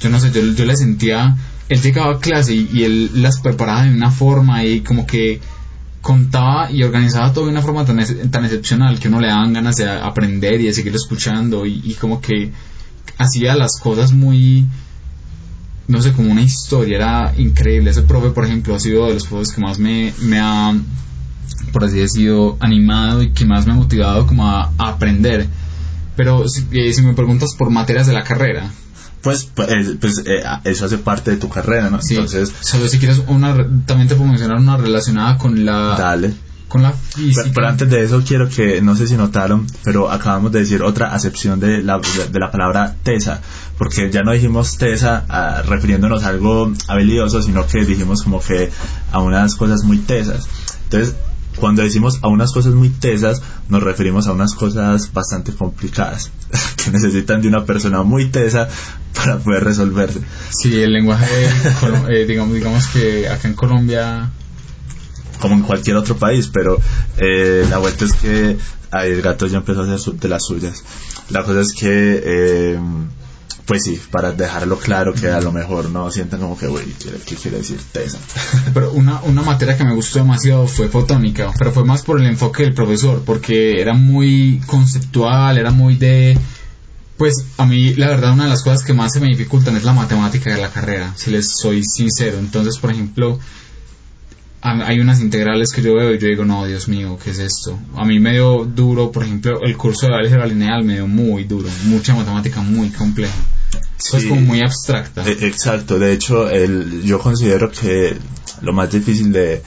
[0.00, 1.36] yo no sé, yo, yo le sentía,
[1.68, 5.40] él llegaba a clase y, él las preparaba de una forma y como que
[6.00, 7.98] contaba y organizaba todo de una forma tan,
[8.30, 12.20] tan excepcional que uno le daban ganas de aprender y de seguir escuchando y, como
[12.20, 12.52] que
[13.18, 14.66] hacía las cosas muy
[15.88, 17.90] no sé, como una historia, era increíble.
[17.90, 20.74] Ese profe, por ejemplo, ha sido de los profes que más me, me ha,
[21.72, 25.48] por así decirlo, animado y que más me ha motivado como a aprender.
[26.16, 28.70] Pero si, eh, si me preguntas por materias de la carrera,
[29.22, 32.02] Pues, pues, eh, pues, eh, eso hace parte de tu carrera, ¿no?
[32.02, 33.54] sí, Entonces, solo si quieres una,
[33.86, 36.34] también te puedo mencionar una relacionada con la, dale.
[36.68, 37.50] con la Pero, física.
[37.54, 41.14] pero antes de eso quiero que, no sé si notaron, pero acabamos de decir otra
[41.14, 43.40] acepción de la, de, de la palabra tesa,
[43.78, 48.70] porque ya no dijimos tesa ah, refiriéndonos a algo habilidoso, sino que dijimos como que
[49.12, 50.48] a unas cosas muy tesas.
[50.84, 51.14] Entonces,
[51.56, 56.30] cuando decimos a unas cosas muy tesas, nos referimos a unas cosas bastante complicadas,
[56.76, 58.68] que necesitan de una persona muy tesa
[59.14, 60.20] para poder resolverse.
[60.50, 61.48] Sí, el lenguaje,
[62.10, 64.30] eh, digamos, digamos que acá en Colombia
[65.42, 66.80] como en cualquier otro país, pero
[67.18, 68.56] eh, la vuelta es que
[68.92, 70.84] ahí el gato ya empezó a hacer de las suyas.
[71.30, 72.78] La cosa es que, eh,
[73.66, 76.84] pues sí, para dejarlo claro que a lo mejor no sientan como que, güey,
[77.26, 78.18] ¿qué, quiere decir tesa?
[78.74, 82.26] Pero una, una materia que me gustó demasiado fue fotónica, pero fue más por el
[82.26, 86.36] enfoque del profesor, porque era muy conceptual, era muy de...
[87.16, 89.84] Pues a mí la verdad una de las cosas que más se me dificultan es
[89.84, 92.38] la matemática de la carrera, si les soy sincero.
[92.38, 93.38] Entonces, por ejemplo,
[94.62, 97.78] hay unas integrales que yo veo y yo digo, no, Dios mío, ¿qué es esto?
[97.96, 101.44] A mí me dio duro, por ejemplo, el curso de álgebra lineal me dio muy
[101.44, 103.34] duro, mucha matemática muy compleja.
[103.98, 104.28] Es Sí.
[104.28, 105.28] como muy abstracta.
[105.28, 108.16] Eh, Exacto, de hecho, el, yo considero que
[108.60, 109.62] lo más difícil de,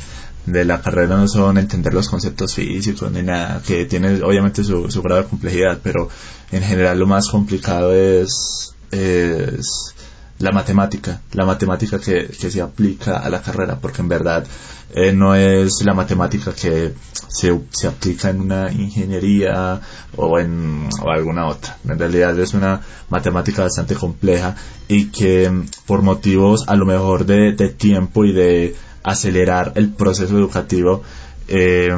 [0.46, 4.90] de la carrera no son entender los conceptos físicos ni nada, que tiene obviamente su,
[4.92, 6.10] su grado de complejidad, pero
[6.52, 9.95] en general lo más complicado es, es
[10.40, 14.46] la matemática, la matemática que, que se aplica a la carrera, porque en verdad
[14.94, 16.94] eh, no es la matemática que
[17.28, 19.82] se, se aplica en una ingeniería
[20.16, 21.78] o en alguna otra.
[21.88, 24.56] En realidad es una matemática bastante compleja
[24.88, 25.52] y que
[25.86, 31.04] por motivos a lo mejor de, de tiempo y de acelerar el proceso educativo
[31.48, 31.96] eh,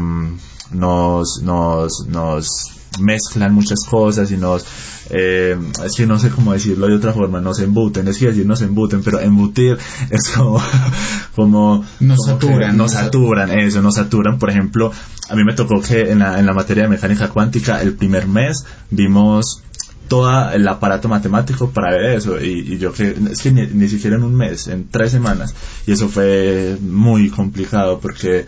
[0.72, 4.66] nos, nos, nos mezclan muchas cosas y nos
[5.10, 8.46] eh, es que no sé cómo decirlo de otra forma nos embuten es que decir
[8.46, 9.78] nos embuten pero embutir
[10.10, 10.62] es como
[11.36, 14.40] como Nos como saturan, nos nos saturan eso nos saturan.
[14.40, 14.92] Por ejemplo
[15.30, 18.28] a mí me tocó que en la, en la materia de mecánica cuántica el primer
[18.28, 19.62] mes vimos
[20.08, 23.90] todo el aparato matemático para ver eso y, y yo que es que ni, ni
[23.90, 25.54] siquiera en un mes en tres semanas.
[25.86, 28.46] Y eso fue muy complicado porque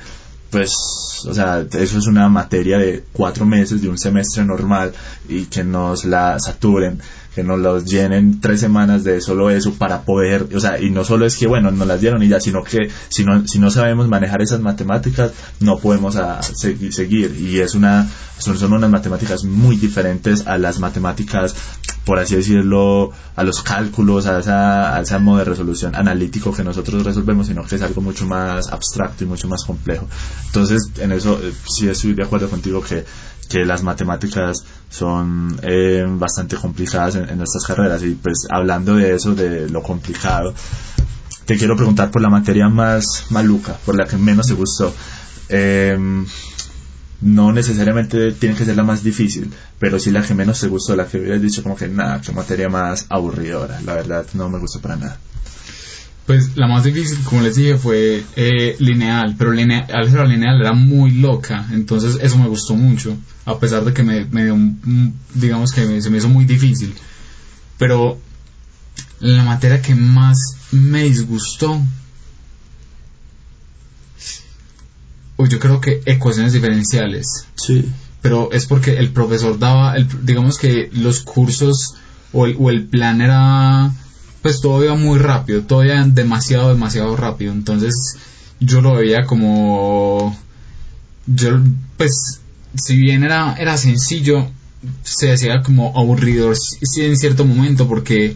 [0.50, 0.74] pues,
[1.28, 4.94] o sea, eso es una materia de cuatro meses de un semestre normal
[5.28, 7.00] y que nos la saturen,
[7.36, 11.04] que nos los llenen tres semanas de solo eso para poder, o sea, y no
[11.06, 13.70] solo es que, bueno, nos las dieron y ya, sino que si no, si no
[13.72, 17.36] sabemos manejar esas matemáticas, no podemos a, segui- seguir.
[17.40, 18.08] Y es una,
[18.40, 21.56] son, son unas matemáticas muy diferentes a las matemáticas,
[22.04, 26.64] por así decirlo, a los cálculos, a, esa, a ese modo de resolución analítico que
[26.64, 30.08] nosotros resolvemos, sino que es algo mucho más abstracto y mucho más complejo.
[30.48, 33.06] Entonces, en eso eh, sí estoy de acuerdo contigo que,
[33.50, 38.02] que las matemáticas son eh, bastante complicadas en, en nuestras carreras.
[38.04, 40.54] Y pues hablando de eso, de lo complicado,
[41.46, 44.94] te quiero preguntar por la materia más maluca, por la que menos te gustó.
[45.50, 46.26] Em,
[47.22, 50.96] no necesariamente tiene que ser la más difícil, pero sí la que menos te gustó,
[50.96, 54.60] la que hubieras dicho como que nada, qué materia más aburridora, la verdad no me
[54.60, 55.20] gustó para nada.
[56.26, 60.74] Pues la más difícil, como les dije, fue eh, lineal, pero linea- álgebra lineal era
[60.74, 63.18] muy loca, entonces eso me gustó mucho,
[63.50, 64.58] a pesar de que me, me dio,
[65.34, 66.94] digamos que me- se me hizo muy difícil.
[67.78, 68.20] Pero
[69.20, 70.38] la materia que más
[70.72, 71.82] me disgustó,
[75.38, 77.86] o yo creo que ecuaciones diferenciales, Sí.
[78.22, 81.96] pero es porque el profesor daba, el, digamos que los cursos
[82.34, 83.92] o el, o el plan era,
[84.42, 87.96] pues todo iba muy rápido, todo iba demasiado, demasiado rápido, entonces
[88.60, 90.38] yo lo veía como,
[91.26, 91.60] yo,
[91.98, 92.42] pues,
[92.76, 94.48] si bien era, era sencillo,
[95.04, 98.36] se hacía como aburrido sí, en cierto momento porque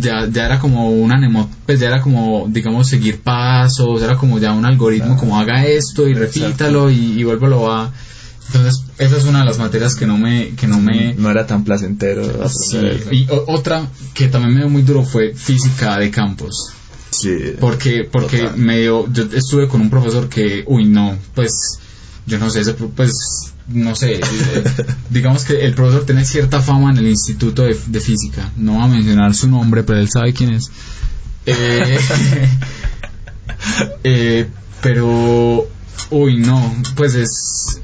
[0.00, 4.38] ya, ya era como una nemo, pues ya era como, digamos, seguir pasos, era como
[4.38, 5.20] ya un algoritmo, Claro.
[5.20, 7.92] como haga esto y repítalo y, y vuélvelo a...
[8.48, 10.50] Entonces, esa es una de las materias que no me...
[10.56, 12.48] Que no me No era tan placentero.
[12.48, 12.78] sí.
[13.10, 16.70] Y otra que también me dio muy duro fue física de campos.
[17.10, 17.36] Sí.
[17.60, 18.56] Porque, porque Total.
[18.58, 21.78] me dio, yo estuve con un profesor que, uy, no, pues
[22.28, 24.22] yo no sé, ese pues, no sé, eh,
[25.10, 28.50] digamos que el profesor tiene cierta fama en el Instituto de, de Física.
[28.56, 30.70] No va a mencionar su nombre, pero él sabe quién es.
[31.46, 31.98] Eh,
[34.04, 34.46] eh,
[34.82, 35.66] pero,
[36.10, 37.80] uy, no, pues es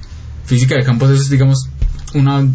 [0.47, 1.69] física de campos, es digamos
[2.15, 2.47] una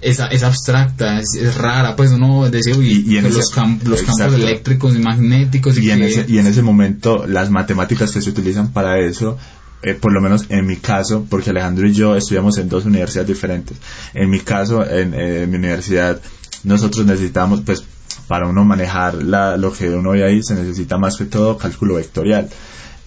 [0.00, 3.50] es, es abstracta, es, es rara, pues uno decía, uy, Y- y en pues, los,
[3.50, 7.50] camp- los campos eléctricos y magnéticos y, y en, ese, y en ese momento las
[7.50, 9.36] matemáticas que se utilizan para eso,
[9.82, 13.28] eh, por lo menos en mi caso, porque Alejandro y yo estudiamos en dos universidades
[13.28, 13.78] diferentes,
[14.14, 16.20] en mi caso, en, eh, mi universidad,
[16.64, 17.84] nosotros necesitamos, pues,
[18.26, 21.94] para uno manejar la, lo que uno ve ahí, se necesita más que todo cálculo
[21.94, 22.48] vectorial.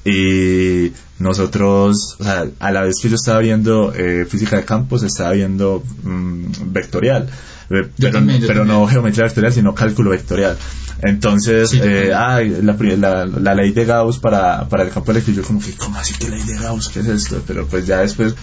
[0.05, 5.03] Y nosotros, o sea, a la vez que yo estaba viendo eh, física de campos,
[5.03, 7.29] estaba viendo mm, vectorial.
[7.69, 10.57] Eh, pero, también, yo pero no geometría vectorial, sino cálculo vectorial.
[11.01, 15.41] Entonces, Sí, eh, ay, la, la, la ley de Gauss para, para el campo eléctrico,
[15.41, 16.89] yo como que, ¿cómo así que ley de Gauss?
[16.89, 17.41] ¿Qué es esto?
[17.47, 18.35] Pero pues ya después,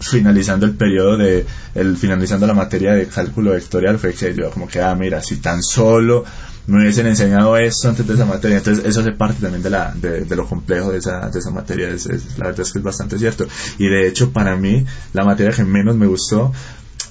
[0.00, 4.68] finalizando el periodo de, el, finalizando la materia de cálculo vectorial, fue que yo como
[4.68, 6.24] que, ah, mira, si tan solo
[6.66, 9.92] me hubiesen enseñado esto antes de esa materia, entonces eso hace parte también de, la,
[9.94, 12.78] de, de lo complejo de esa, de esa materia, es, es- la verdad es que
[12.78, 13.46] es bastante cierto.
[13.78, 16.52] Y de hecho, para mí, la materia que menos me gustó,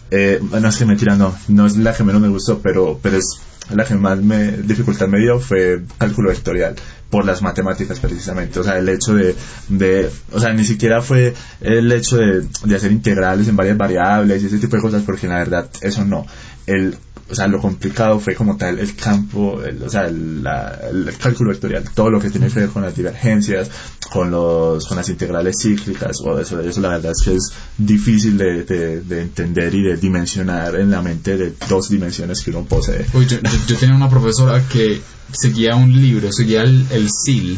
[0.10, 3.18] eh, no es que mentira, no, no es la que menos me gustó, pero, pero
[3.18, 6.76] es la que más me, dificultad me dio fue cálculo vectorial,
[7.10, 9.36] por las matemáticas precisamente, o sea, el hecho de,
[9.70, 14.44] de o sea, ni siquiera fue el hecho de, de hacer integrales en varias variables
[14.44, 16.26] y ese tipo de cosas, porque la verdad eso no,
[16.68, 16.98] el
[17.32, 21.12] o sea, lo complicado fue como tal el campo, el- o sea, el, la- el
[21.18, 23.70] cálculo vectorial, todo lo que tiene que ver con las divergencias,
[24.12, 28.38] con los, con las integrales cíclicas, o eso, eso la verdad es que es difícil
[28.38, 32.64] de, de- de entender y de dimensionar en la mente de dos dimensiones que uno
[32.66, 33.06] posee.
[33.14, 37.58] Uy, yo, yo- yo tenía una profesora que seguía un libro, seguía el, el SIL,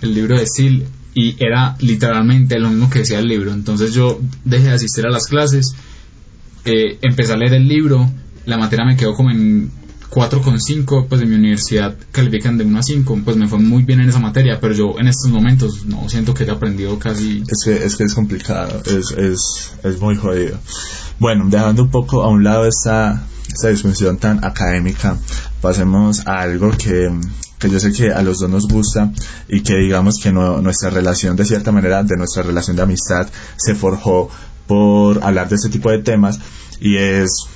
[0.00, 3.52] el libro de SIL, y era literalmente lo mismo que decía el libro.
[3.52, 5.74] Entonces yo dejé de asistir a las clases,
[6.64, 8.10] eh, empecé a leer el libro,
[8.46, 9.70] la materia me quedó como en
[10.10, 14.00] 4,5, pues en mi universidad califican de 1 a 5, pues me fue muy bien
[14.00, 17.42] en esa materia, pero yo en estos momentos no siento que haya aprendido casi...
[17.48, 20.58] Es que es, que es complicado, es, es, es muy jodido.
[21.18, 25.16] Bueno, dejando un poco a un lado esta, esta discusión tan académica,
[25.62, 27.10] pasemos a algo que,
[27.58, 29.12] que yo sé que a los dos nos gusta
[29.48, 33.28] y que digamos que no- nuestra relación de cierta manera, de nuestra relación de amistad,
[33.56, 34.28] se forjó
[34.66, 36.38] por hablar de este tipo de temas
[36.80, 37.46] y es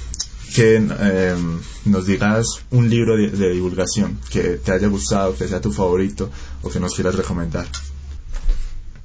[0.57, 1.37] que eh,
[1.85, 6.31] nos digas un libro de, de divulgación que te haya gustado, que sea tu favorito
[6.63, 7.67] o que nos quieras recomendar.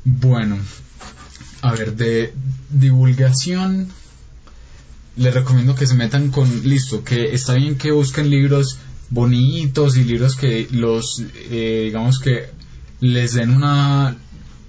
[0.05, 0.57] Bueno,
[1.61, 2.33] a ver, de
[2.69, 3.89] divulgación,
[5.17, 8.77] les recomiendo que se metan con, listo, que está bien que busquen libros
[9.09, 12.49] bonitos y libros que los, eh, digamos que
[13.01, 14.15] les den una,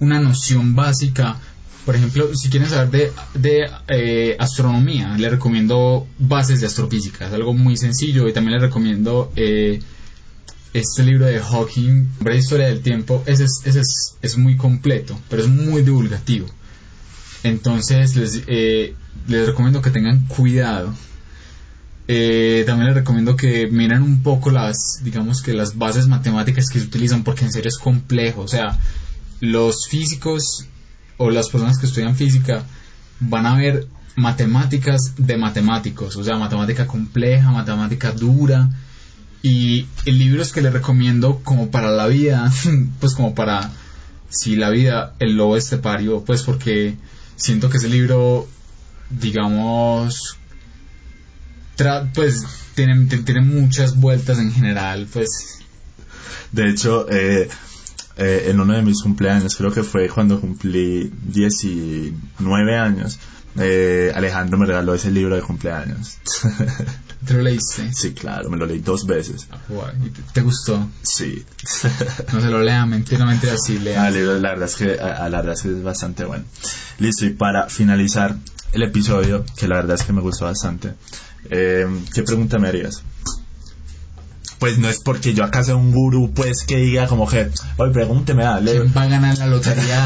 [0.01, 1.39] una noción básica.
[1.85, 7.33] Por ejemplo, si quieren saber de, de eh, astronomía, les recomiendo Bases de Astrofísica, es
[7.33, 9.31] algo muy sencillo y también les recomiendo...
[9.35, 9.79] eh,
[10.73, 15.19] este libro de Hawking, Breve Historia del Tiempo, ese, es, ese es, es muy completo,
[15.29, 16.47] pero es muy divulgativo.
[17.43, 18.95] Entonces les, eh,
[19.27, 20.93] les recomiendo que tengan cuidado.
[22.07, 26.79] Eh, también les recomiendo que miren un poco las, digamos que las bases matemáticas que
[26.79, 28.41] se utilizan, porque en serio es complejo.
[28.41, 28.79] O sea,
[29.41, 30.65] los físicos
[31.17, 32.63] o las personas que estudian física
[33.19, 38.69] van a ver matemáticas de matemáticos, o sea, matemática compleja, matemática dura,
[39.41, 42.51] y el libros que les recomiendo como para la vida,
[42.99, 43.71] pues como para
[44.29, 46.95] si la vida, el lobo estepario, pues porque
[47.35, 48.47] siento que ese libro,
[49.09, 50.37] digamos,
[52.13, 52.45] pues
[52.75, 55.59] tiene, tiene muchas vueltas en general, pues.
[56.51, 57.49] De hecho, eh,
[58.17, 63.19] eh, en uno de mis cumpleaños, creo que fue cuando cumplí 19 años,
[63.57, 66.17] eh, Alejandro me regaló ese libro de cumpleaños.
[67.25, 67.93] te lo leíste.
[67.93, 69.47] sí, claro, me lo leí dos veces.
[69.51, 69.59] Ah.
[70.03, 70.89] ¿Y te, te gustó?
[71.01, 71.43] Sí.
[72.33, 74.05] No se lo lean, mentira, mentira, sí, Ah, lean.
[74.07, 76.45] el libro, la verdad es que a, a la verdad es que es bastante bueno.
[76.99, 78.35] Listo, y para finalizar
[78.71, 80.93] el episodio, que la verdad es que me gustó bastante,
[81.49, 83.03] eh, ¿qué pregunta me harías?
[84.63, 87.91] Pues no es porque yo acá sea un gurú, pues que diga como que, oye,
[87.91, 88.71] pregúnteme, dale.
[88.79, 90.05] ¿Quién va a ganar la lotería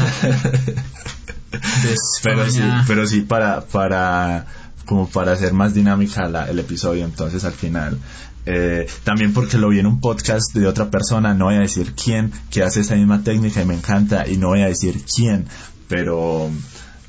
[1.52, 4.46] de pero sí, pero sí para, para,
[4.84, 7.98] como para hacer más dinámica la- el episodio, entonces al final.
[8.46, 11.94] Eh, también porque lo vi en un podcast de otra persona, no voy a decir
[11.94, 15.46] quién, que hace esa misma técnica y me encanta, y no voy a decir quién,
[15.86, 16.50] pero,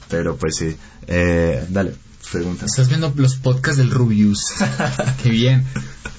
[0.07, 0.75] pero pues sí.
[1.07, 1.95] Eh, dale,
[2.31, 2.67] pregunta.
[2.67, 4.53] Estás viendo los podcasts del Rubius.
[5.23, 5.65] Qué bien.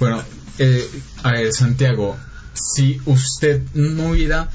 [0.01, 0.23] Bueno,
[0.59, 0.89] eh,
[1.23, 2.17] a Santiago,
[2.55, 4.49] si usted no hubiera,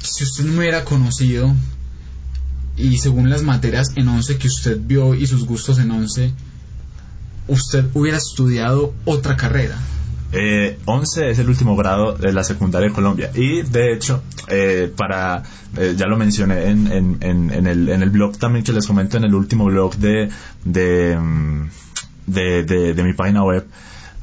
[0.00, 1.54] si usted no hubiera conocido
[2.76, 6.32] y según las materias en 11 que usted vio y sus gustos en 11,
[7.48, 9.78] usted hubiera estudiado otra carrera.
[10.32, 14.92] Eh, 11 es el último grado de la secundaria de Colombia y de hecho eh,
[14.96, 15.44] para
[15.76, 18.84] eh, ya lo mencioné en, en, en, en, el, en el blog también que les
[18.84, 20.30] comento en el último blog de
[20.64, 21.68] de, mm,
[22.26, 23.64] de, de, de mi página web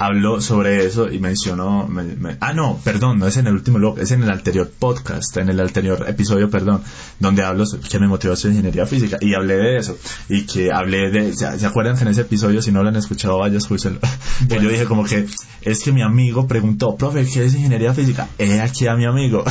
[0.04, 3.78] habló sobre eso y mencionó, me- me- ah no, perdón, no es en el último
[3.78, 6.82] blog, es en el anterior podcast, en el anterior episodio, perdón,
[7.20, 9.98] donde hablo que me motivó a hacer ingeniería física y hablé de eso
[10.30, 12.96] y que hablé de, ¿se, se acuerdan que en ese episodio, si no lo han
[12.96, 14.00] escuchado, vaya, escúchenlo,
[14.40, 14.64] que Bueno.
[14.64, 15.28] yo dije como que
[15.62, 18.28] es que mi amigo preguntó, profe, ¿qué es ingeniería física?
[18.40, 19.44] He aquí a mi amigo,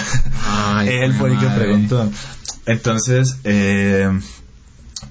[0.46, 2.10] Ay, él fue el que preguntó,
[2.66, 4.10] entonces, eh,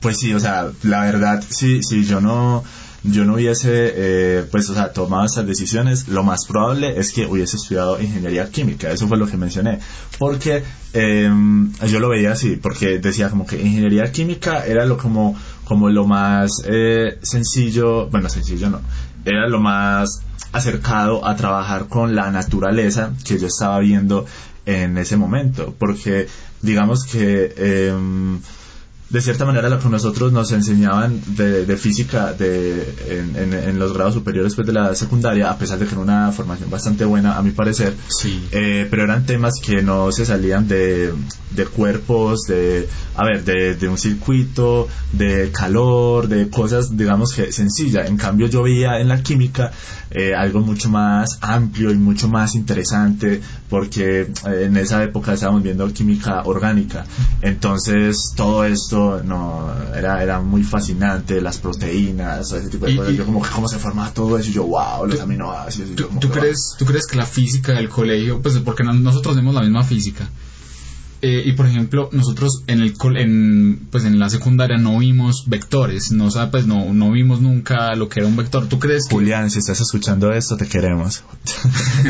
[0.02, 2.64] pues sí, o sea, la verdad, sí, sí, yo no,
[3.04, 7.26] yo no hubiese, eh, pues, o sea, tomado estas decisiones, lo más probable es que
[7.26, 9.80] hubiese estudiado ingeniería química, eso fue lo que mencioné,
[10.18, 11.32] porque eh,
[11.88, 16.06] yo lo veía así, porque decía como que ingeniería química era lo como, como lo
[16.06, 18.82] más eh, sencillo, bueno, sencillo no,
[19.24, 20.22] era lo más
[20.52, 24.26] acercado a trabajar con la naturaleza que yo estaba viendo
[24.66, 26.28] en ese momento, porque
[26.62, 28.40] digamos que em,
[29.10, 33.80] de cierta manera lo que nosotros nos enseñaban de, de física de, en, en- en
[33.80, 37.06] los grados superiores pues, de la secundaria, a pesar de que era una formación bastante
[37.06, 38.48] buena a mi parecer, Sí.
[38.52, 41.12] eh, pero eran temas que no se salían de,
[41.52, 47.52] de cuerpos, de, a ver, de, de un circuito, de calor, de cosas, digamos que
[47.52, 48.08] sencillas.
[48.08, 49.72] En cambio yo veía en la química
[50.12, 55.64] eh, algo mucho más amplio y mucho más interesante, porque eh, en esa época estábamos
[55.64, 57.06] viendo química orgánica.
[57.42, 63.14] Entonces todo esto no era, era muy fascinante, las proteínas, ese tipo de Y- cosas.
[63.16, 65.96] yo como que cómo se formaba todo eso y yo, wow, los aminoácidos.
[65.96, 69.54] ¿Tú, tú crees, ¿Tú crees que la física del colegio, pues porque no- nosotros vemos
[69.56, 70.30] la misma física,
[71.22, 75.44] eh, y por ejemplo, nosotros en el col- en, pues en la secundaria no vimos
[75.48, 78.68] vectores, no, pues no, no vimos nunca lo que era un vector.
[78.68, 81.24] ¿Tú crees que Julián, si estás escuchando esto, te queremos.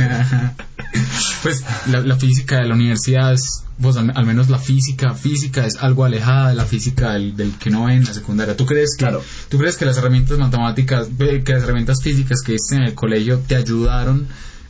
[1.43, 5.65] pues la, la física de la universidad es, pues al, al menos la física, física
[5.65, 8.55] es algo alejada de la física del, del que no ve en la secundaria.
[8.57, 9.23] ¿Tú crees que, Claro.
[9.49, 13.39] tú crees que las herramientas matemáticas, que las herramientas físicas que viste en el colegio
[13.39, 14.27] te ayudaron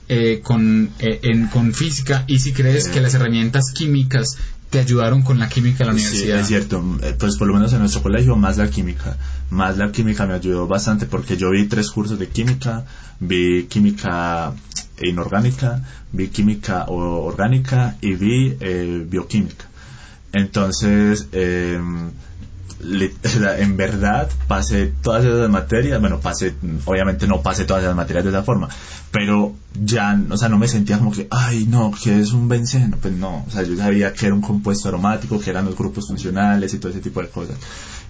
[0.10, 2.24] eh, con, eh, en, con física?
[2.28, 4.38] Y si crees que las herramientas químicas
[4.70, 6.40] te ayudaron con la química de la Sí, universidad.
[6.42, 6.84] es cierto.
[7.18, 9.18] Pues por lo menos en nuestro colegio, más la química.
[9.50, 12.86] Más la química me ayudó bastante porque yo vi tres cursos de química.
[13.20, 14.54] Vi química
[15.02, 19.66] inorgánica, vi química orgánica y vi eh, bioquímica.
[20.34, 21.80] Entonces, eh,
[23.58, 26.56] en verdad pasé todas esas materias, bueno, pasé,
[26.86, 28.70] obviamente no pasé todas esas materias de esa forma,
[29.12, 32.98] pero ya, o sea, no me sentía como que, ay, no, que es un benceno,
[33.02, 36.08] pues no, o sea, yo sabía que era un compuesto aromático, que eran los grupos
[36.08, 37.58] funcionales y todo ese tipo de cosas.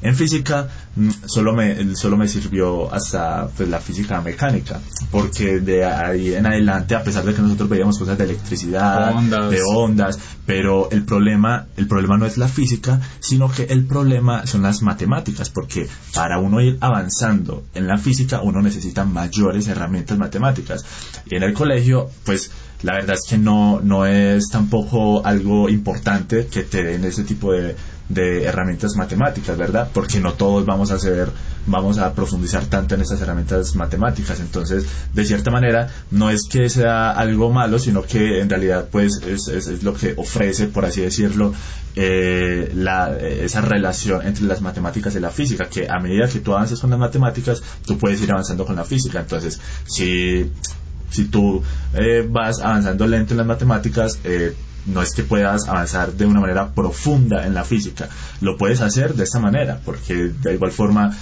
[0.01, 4.79] En física mm, solo me, solo me sirvió hasta pues, la física mecánica,
[5.11, 9.49] porque de ahí en adelante, a pesar de que nosotros veíamos cosas de electricidad, Ondas.
[9.49, 14.47] de ondas, pero el problema, el problema no es la física, sino que el problema
[14.47, 20.17] son las matemáticas, porque para uno ir avanzando en la física uno necesita mayores herramientas
[20.17, 20.85] matemáticas.
[21.25, 22.51] Y en el colegio, pues
[22.83, 27.51] la verdad es que no, no es tampoco algo importante que te den ese tipo
[27.51, 27.75] de,
[28.09, 29.89] de herramientas matemáticas, ¿verdad?
[29.93, 31.29] Porque no todos vamos a hacer,
[31.67, 34.39] vamos a profundizar tanto en estas herramientas matemáticas.
[34.39, 39.21] Entonces, de cierta manera, no es que sea algo malo, sino que en realidad, pues,
[39.25, 41.53] es, es, es lo que ofrece, por así decirlo,
[41.95, 46.53] eh, la, esa relación entre las matemáticas y la física, que a medida que tú
[46.53, 49.19] avances con las matemáticas, tú puedes ir avanzando con la física.
[49.19, 50.51] Entonces, si
[51.11, 51.63] si tú
[51.95, 54.53] eh, vas avanzando lento en las matemáticas, eh,
[54.85, 58.09] no es que puedas avanzar de una manera profunda en la física.
[58.41, 61.15] Lo puedes hacer de esta manera, porque de igual forma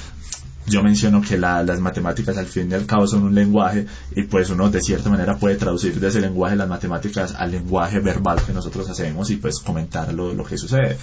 [0.70, 3.86] yo menciono que la- las matemáticas al fin y al cabo son un lenguaje
[4.16, 8.00] y pues uno de cierta manera puede traducir de ese lenguaje las matemáticas al lenguaje
[8.00, 10.98] verbal que nosotros hacemos y pues comentar lo, lo que sucede.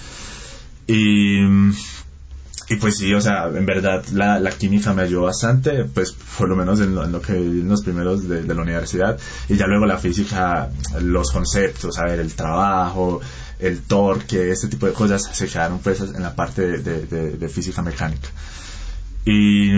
[0.87, 1.39] Y,
[2.67, 6.49] y pues sí, o sea, en verdad la, la química me ayudó bastante, pues por
[6.49, 9.85] lo menos en lo, que vi en los primeros de, la universidad, y ya luego
[9.85, 13.21] la física, los conceptos, a ver, el trabajo,
[13.59, 18.29] el torque, este tipo de cosas se quedaron pues en la parte de, física mecánica.
[19.25, 19.71] Y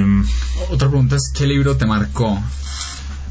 [0.69, 2.39] Otra pregunta es, ¿qué libro te marcó?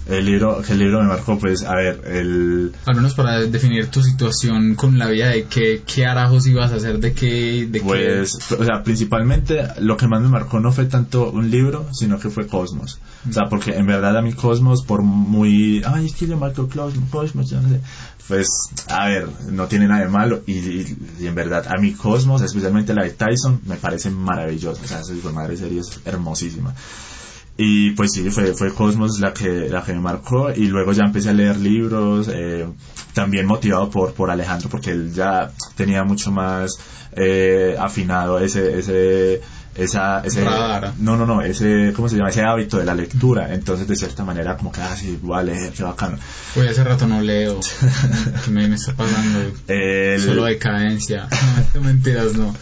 [0.08, 2.72] El libro, que el libro me marcó, pues, a ver, el...
[2.84, 6.76] Al menos para definir tu situación con la vida, de qué, qué arajos ibas a
[6.76, 7.66] hacer, de qué...
[7.68, 11.88] De pues, o sea, principalmente lo que más me marcó no fue tanto un libro,
[11.92, 13.00] sino que fue Cosmos.
[13.28, 15.82] O sea, porque en verdad a mi Cosmos, por muy...
[15.84, 17.80] Ay, es que yo marco Cosmos, Cosmos, yo no sé.
[18.28, 18.48] Pues,
[18.88, 20.42] a ver, no tiene nada de malo.
[20.46, 20.84] Y,
[21.20, 24.82] en verdad, a mi Cosmos, especialmente la de Tyson, me parece maravillosa.
[24.82, 26.74] O sea, su madre serie es hermosísima.
[27.58, 31.04] Y pues sí, fue, fue Cosmos la que, la que me marcó y luego ya
[31.04, 32.66] empecé a leer libros, eh,
[33.14, 36.78] también motivado por, por Alejandro, porque él ya tenía mucho más
[37.12, 39.40] eh, afinado ese, ese,
[39.74, 40.44] esa, ese,
[40.98, 42.28] no, no, no, ese, ¿cómo se llama?
[42.28, 43.54] Ese hábito de la lectura.
[43.54, 46.18] Entonces, de cierta manera, como que, ah, sí, voy a leer, qué bacano.
[46.54, 47.58] Pues hace rato no leo.
[48.44, 49.50] ¿Qué me, está pasando?
[50.18, 51.28] Solo decadencia.
[51.74, 52.54] No, mentiras, no.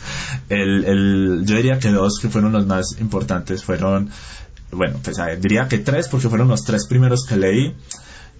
[0.48, 4.10] El, el, yo diría que dos que fueron los más importantes fueron
[4.74, 7.74] bueno, pues diría que tres, porque fueron los tres primeros que leí.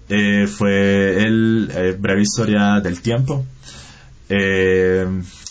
[0.07, 3.43] Eh, fue el eh, Breve Historia del Tiempo,
[4.29, 5.07] eh,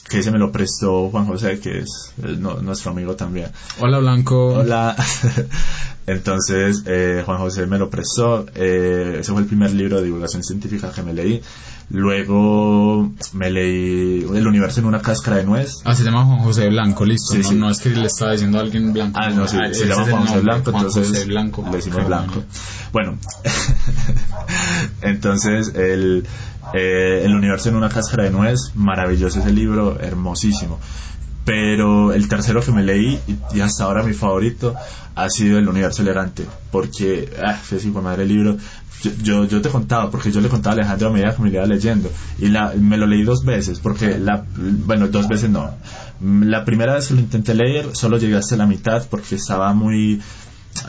[0.08, 3.50] que ese me lo prestó Juan José, que es nuestro amigo también.
[3.80, 4.54] Hola Blanco.
[4.54, 4.96] Hola.
[6.06, 6.84] Entonces,
[7.24, 8.46] Juan José me lo prestó.
[8.54, 11.42] ese fue el primer libro de divulgación científica que me leí.
[11.90, 15.82] Luego me leí El universo en una cáscara de nuez.
[15.84, 17.34] Ah, se llama Juan José Blanco, listo.
[17.52, 19.18] no, es que le estaba diciendo a alguien blanco.
[19.20, 21.64] Ah, no, sí, ah, se llama Juan José Blanco, entonces Blanco.
[21.70, 22.42] le decimos Blanco.
[22.92, 23.18] Bueno,
[25.02, 26.26] entonces el,
[26.74, 30.80] eh, El universo en una cáscara de nuez, maravilloso ese libro, hermosísimo.
[31.44, 33.20] Pero el tercero que me leí,
[33.52, 34.74] y hasta ahora mi favorito,
[35.14, 38.56] ha sido El universo elegante, porque, ah, es hijo madre el libro,
[39.22, 41.66] yo, yo te contaba, porque yo le contaba a Alejandro a medida que me iba
[41.66, 45.70] leyendo, y la, me lo leí dos veces, porque la, bueno, dos veces no.
[46.20, 50.20] La primera vez que lo intenté leer, solo llegué hasta la mitad, porque estaba muy,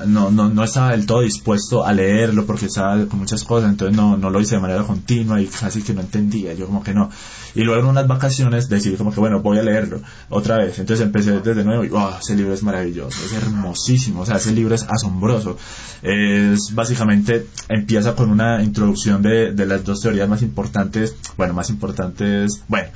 [0.05, 3.95] no, no, no estaba del todo dispuesto a leerlo porque estaba con muchas cosas, entonces
[3.95, 6.93] no, no lo hice de manera continua y casi que no entendía, yo como que
[6.93, 7.09] no.
[7.53, 11.05] Y luego en unas vacaciones decidí como que bueno, voy a leerlo otra vez, entonces
[11.05, 14.75] empecé desde nuevo y wow, ese libro es maravilloso, es hermosísimo, o sea, ese libro
[14.75, 15.57] es asombroso.
[16.01, 21.69] Es básicamente, empieza con una introducción de, de las dos teorías más importantes, bueno, más
[21.69, 22.89] importantes, bueno,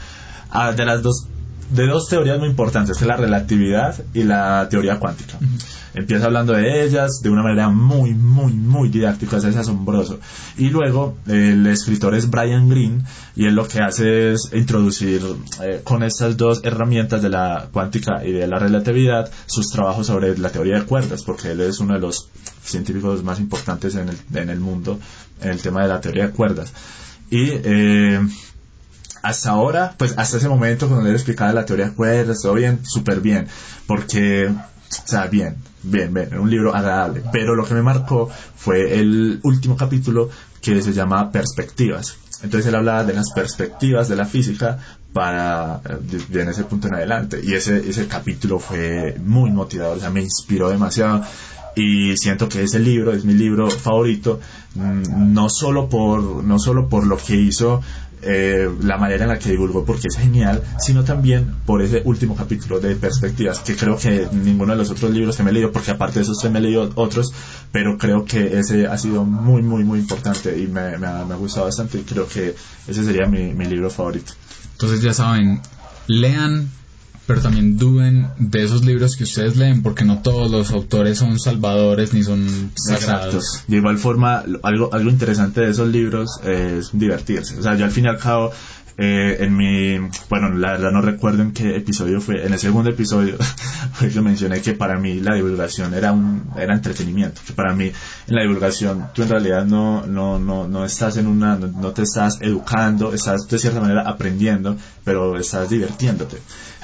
[0.51, 1.27] ah, de las dos
[1.71, 5.37] de dos teorías muy importantes, que es la relatividad y la teoría cuántica.
[5.93, 10.19] Empieza hablando de ellas de una manera muy, muy, muy didáctica, es asombroso.
[10.57, 13.03] Y luego el escritor es Brian Greene
[13.35, 15.21] y él lo que hace es introducir
[15.61, 20.37] eh, con estas dos herramientas de la cuántica y de la relatividad sus trabajos sobre
[20.37, 22.29] la teoría de cuerdas, porque él es uno de los
[22.63, 24.99] científicos más importantes en el, en el mundo
[25.41, 26.71] en el tema de la teoría de cuerdas.
[27.29, 28.19] Y eh,
[29.21, 32.79] hasta ahora, pues hasta ese momento cuando le explicaba la teoría de cuerdas, todo bien,
[32.83, 33.47] súper bien,
[33.87, 38.99] porque, o sea, bien, bien, bien, un libro agradable, pero lo que me marcó fue
[38.99, 40.29] el último capítulo
[40.61, 42.15] que se llama Perspectivas.
[42.41, 44.79] Entonces él hablaba de las perspectivas de la física
[45.11, 45.81] para
[46.29, 47.41] de, en ese punto en adelante.
[47.43, 51.23] Y ese ese capítulo fue muy motivador, o sea, me inspiró demasiado.
[51.75, 54.39] Y siento que ese libro es mi libro favorito
[54.75, 57.81] mm, no solo por no solo por lo que hizo
[58.21, 62.35] eh, la manera en la que divulgó porque es genial, sino también por ese último
[62.35, 65.71] capítulo de perspectivas, que creo que ninguno de los otros libros que me he leído,
[65.71, 67.31] porque aparte de esos tres me he leído otros,
[67.71, 71.99] pero creo que ese ha sido muy, muy, muy importante y me, ha, gustado bastante
[71.99, 72.55] y creo que
[72.87, 74.33] ese sería mi, mi libro favorito.
[74.73, 75.61] Entonces ya saben,
[76.07, 76.69] lean
[77.29, 81.37] pero también duden de esos libros que ustedes leen, porque no todos los autores son
[81.37, 83.61] salvadores ni son sagrados.
[83.67, 87.59] De igual forma, algo, algo interesante de esos libros es divertirse.
[87.59, 88.51] O sea, yo al fin y al cabo,
[89.01, 89.97] eh, en mi,
[90.29, 93.37] bueno, la verdad no recuerdo en qué episodio fue, en el segundo episodio
[94.13, 98.35] yo mencioné que para mí la divulgación era un, era entretenimiento, que para mí en
[98.35, 102.39] la divulgación tú en realidad no, no, no, no estás en una, no te estás
[102.41, 104.75] educando, estás de cierta manera aprendiendo,
[105.05, 106.35] pero estás divirtiéndote.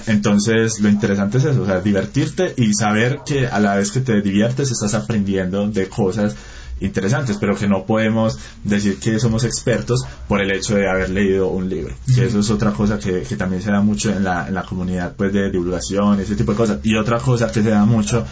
[0.07, 3.99] Entonces, lo interesante es eso, o sea, divertirte y saber que a la vez que
[3.99, 6.38] te diviertes estás aprendiendo de cosas
[6.82, 11.48] interesantes, pero que no podemos decir que somos expertos por el hecho de haber leído
[11.48, 11.94] un libro.
[12.14, 14.64] Que eso es otra cosa que, que, también se da mucho en la, en la
[14.64, 16.80] comunidad pues, de divulgación, ese tipo de cosas.
[16.84, 18.26] Y otra cosa que se da mucho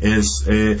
[0.00, 0.78] es eh,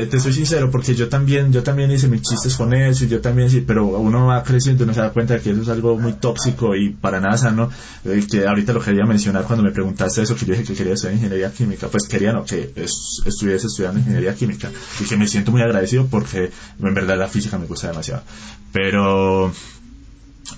[0.00, 3.20] te, soy sincero, porque yo también, yo también hice mis chistes con eso, y yo
[3.20, 5.68] también sí, pero uno va creciendo y uno se da cuenta de que eso es
[5.68, 7.70] algo muy tóxico y para nada sano,
[8.04, 10.94] eh, que ahorita lo quería mencionar cuando me preguntaste eso, que yo dije que quería
[10.94, 14.70] estudiar ingeniería química, pues quería no, que estuviese estudiando ingeniería química,
[15.00, 18.22] y que me siento muy agradecido porque en verdad la física me gusta demasiado.
[18.72, 19.52] Pero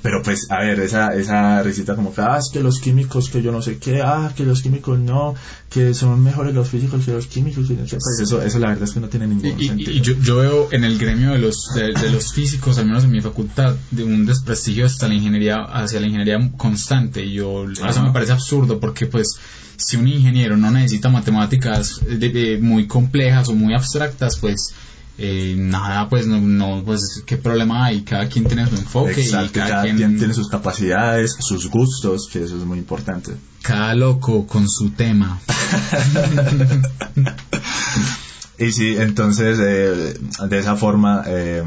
[0.03, 3.43] pero pues, a ver, esa, esa risita como que, ah, es que los químicos, que
[3.43, 5.35] yo no sé qué, ah, que los químicos no,
[5.71, 8.69] que son mejores los físicos que los químicos, que no sé, pues eso, eso la
[8.69, 9.93] verdad es que no tiene ningún Y, sentido.
[9.93, 13.05] y yo, yo veo en el gremio de los, de, de los físicos, al menos
[13.05, 17.25] en mi facultad, de un desprestigio hasta la ingeniería, hacia la ingeniería constante.
[17.25, 18.03] Y yo, eso Ajá.
[18.03, 19.37] me parece absurdo porque pues
[19.77, 24.73] si un ingeniero no necesita matemáticas de- de muy complejas o muy abstractas, pues
[25.19, 29.47] eh, nada, pues no, no, pues qué problema hay, cada quien tiene su enfoque Exacto,
[29.47, 33.33] y cada, cada quien, quien tiene sus capacidades, sus gustos, que eso es muy importante.
[33.63, 35.41] cada loco con su tema.
[38.59, 40.17] Y sí, entonces eh,
[40.49, 41.63] de esa forma eh,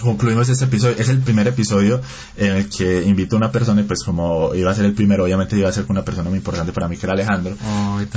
[0.00, 0.96] concluimos este episodio.
[0.96, 2.00] Es el primer episodio
[2.36, 5.24] en el que invito a una persona y pues como iba a ser el primero,
[5.24, 7.56] obviamente iba a ser con una persona muy importante para mí que era Alejandro,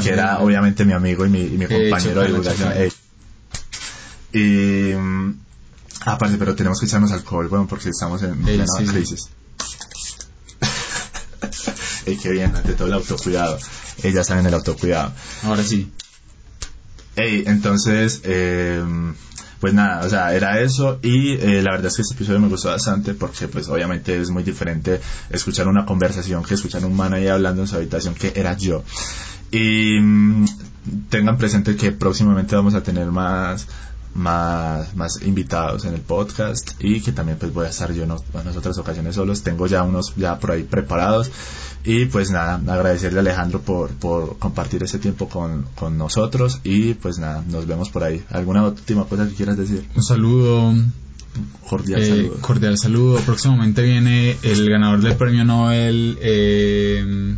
[0.01, 2.73] que era obviamente mi amigo y mi, y mi compañero de divulgación.
[4.33, 4.97] Eh,
[6.05, 9.29] aparte, pero tenemos que echarnos alcohol, bueno, porque estamos en Eh, plena sí, crisis.
[12.07, 13.57] y qué bien, ante todo el autocuidado.
[14.01, 15.13] Ellas saben el autocuidado.
[15.43, 15.91] Ahora sí.
[17.15, 18.83] Ey, entonces, eh,
[19.59, 22.49] pues nada, o sea, era eso y eh, la verdad es que este episodio me
[22.49, 27.13] gustó bastante porque pues obviamente es muy diferente escuchar una conversación que escuchar un man
[27.13, 28.83] ahí hablando en su habitación que era yo.
[29.51, 30.45] Y mm,
[31.09, 33.67] tengan presente que próximamente vamos a tener más
[34.15, 38.11] más, más invitados en el podcast y que también pues voy a estar yo en,
[38.11, 39.43] ot- en otras ocasiones solos.
[39.43, 41.31] Tengo ya unos ya por ahí preparados.
[41.85, 46.59] Y pues nada agradecerle a Alejandro por, por compartir ese tiempo con, con nosotros.
[46.63, 48.23] Y pues nada nos vemos por ahí.
[48.29, 50.73] Alguna última cosa que quieras decir Un saludo,
[51.69, 52.37] cordial eh, saludo.
[52.39, 53.19] cordial saludo.
[53.19, 56.17] Próximamente viene el ganador del premio Nobel.
[56.21, 57.35] Eh,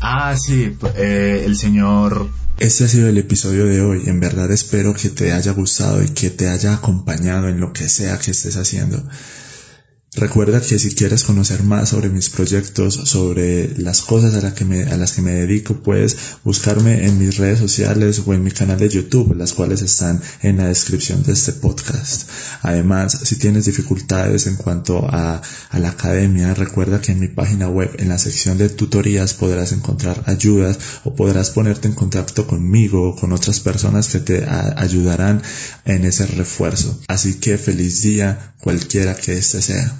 [0.00, 2.28] ah sí eh, el señor
[2.58, 4.02] Este ha sido el episodio de hoy.
[4.06, 7.88] En verdad espero que te haya gustado y que te haya acompañado en lo que
[7.88, 9.02] sea que estés haciendo.
[10.16, 14.96] Recuerda que si quieres conocer más sobre mis proyectos, sobre las cosas a, que a
[14.96, 18.88] las que me dedico, puedes buscarme en mis redes sociales o en mi canal de
[18.88, 22.28] YouTube, las cuales están en la descripción de este podcast.
[22.62, 27.68] Además, si tienes dificultades en cuanto a, a la academia, recuerda que en mi página
[27.68, 33.10] web, en la sección de tutorías, podrás encontrar ayudas o podrás ponerte en contacto conmigo
[33.10, 35.40] o con otras personas que te ayudarán
[35.84, 36.98] en ese refuerzo.
[37.06, 39.99] Así que feliz día, cualquiera que este sea.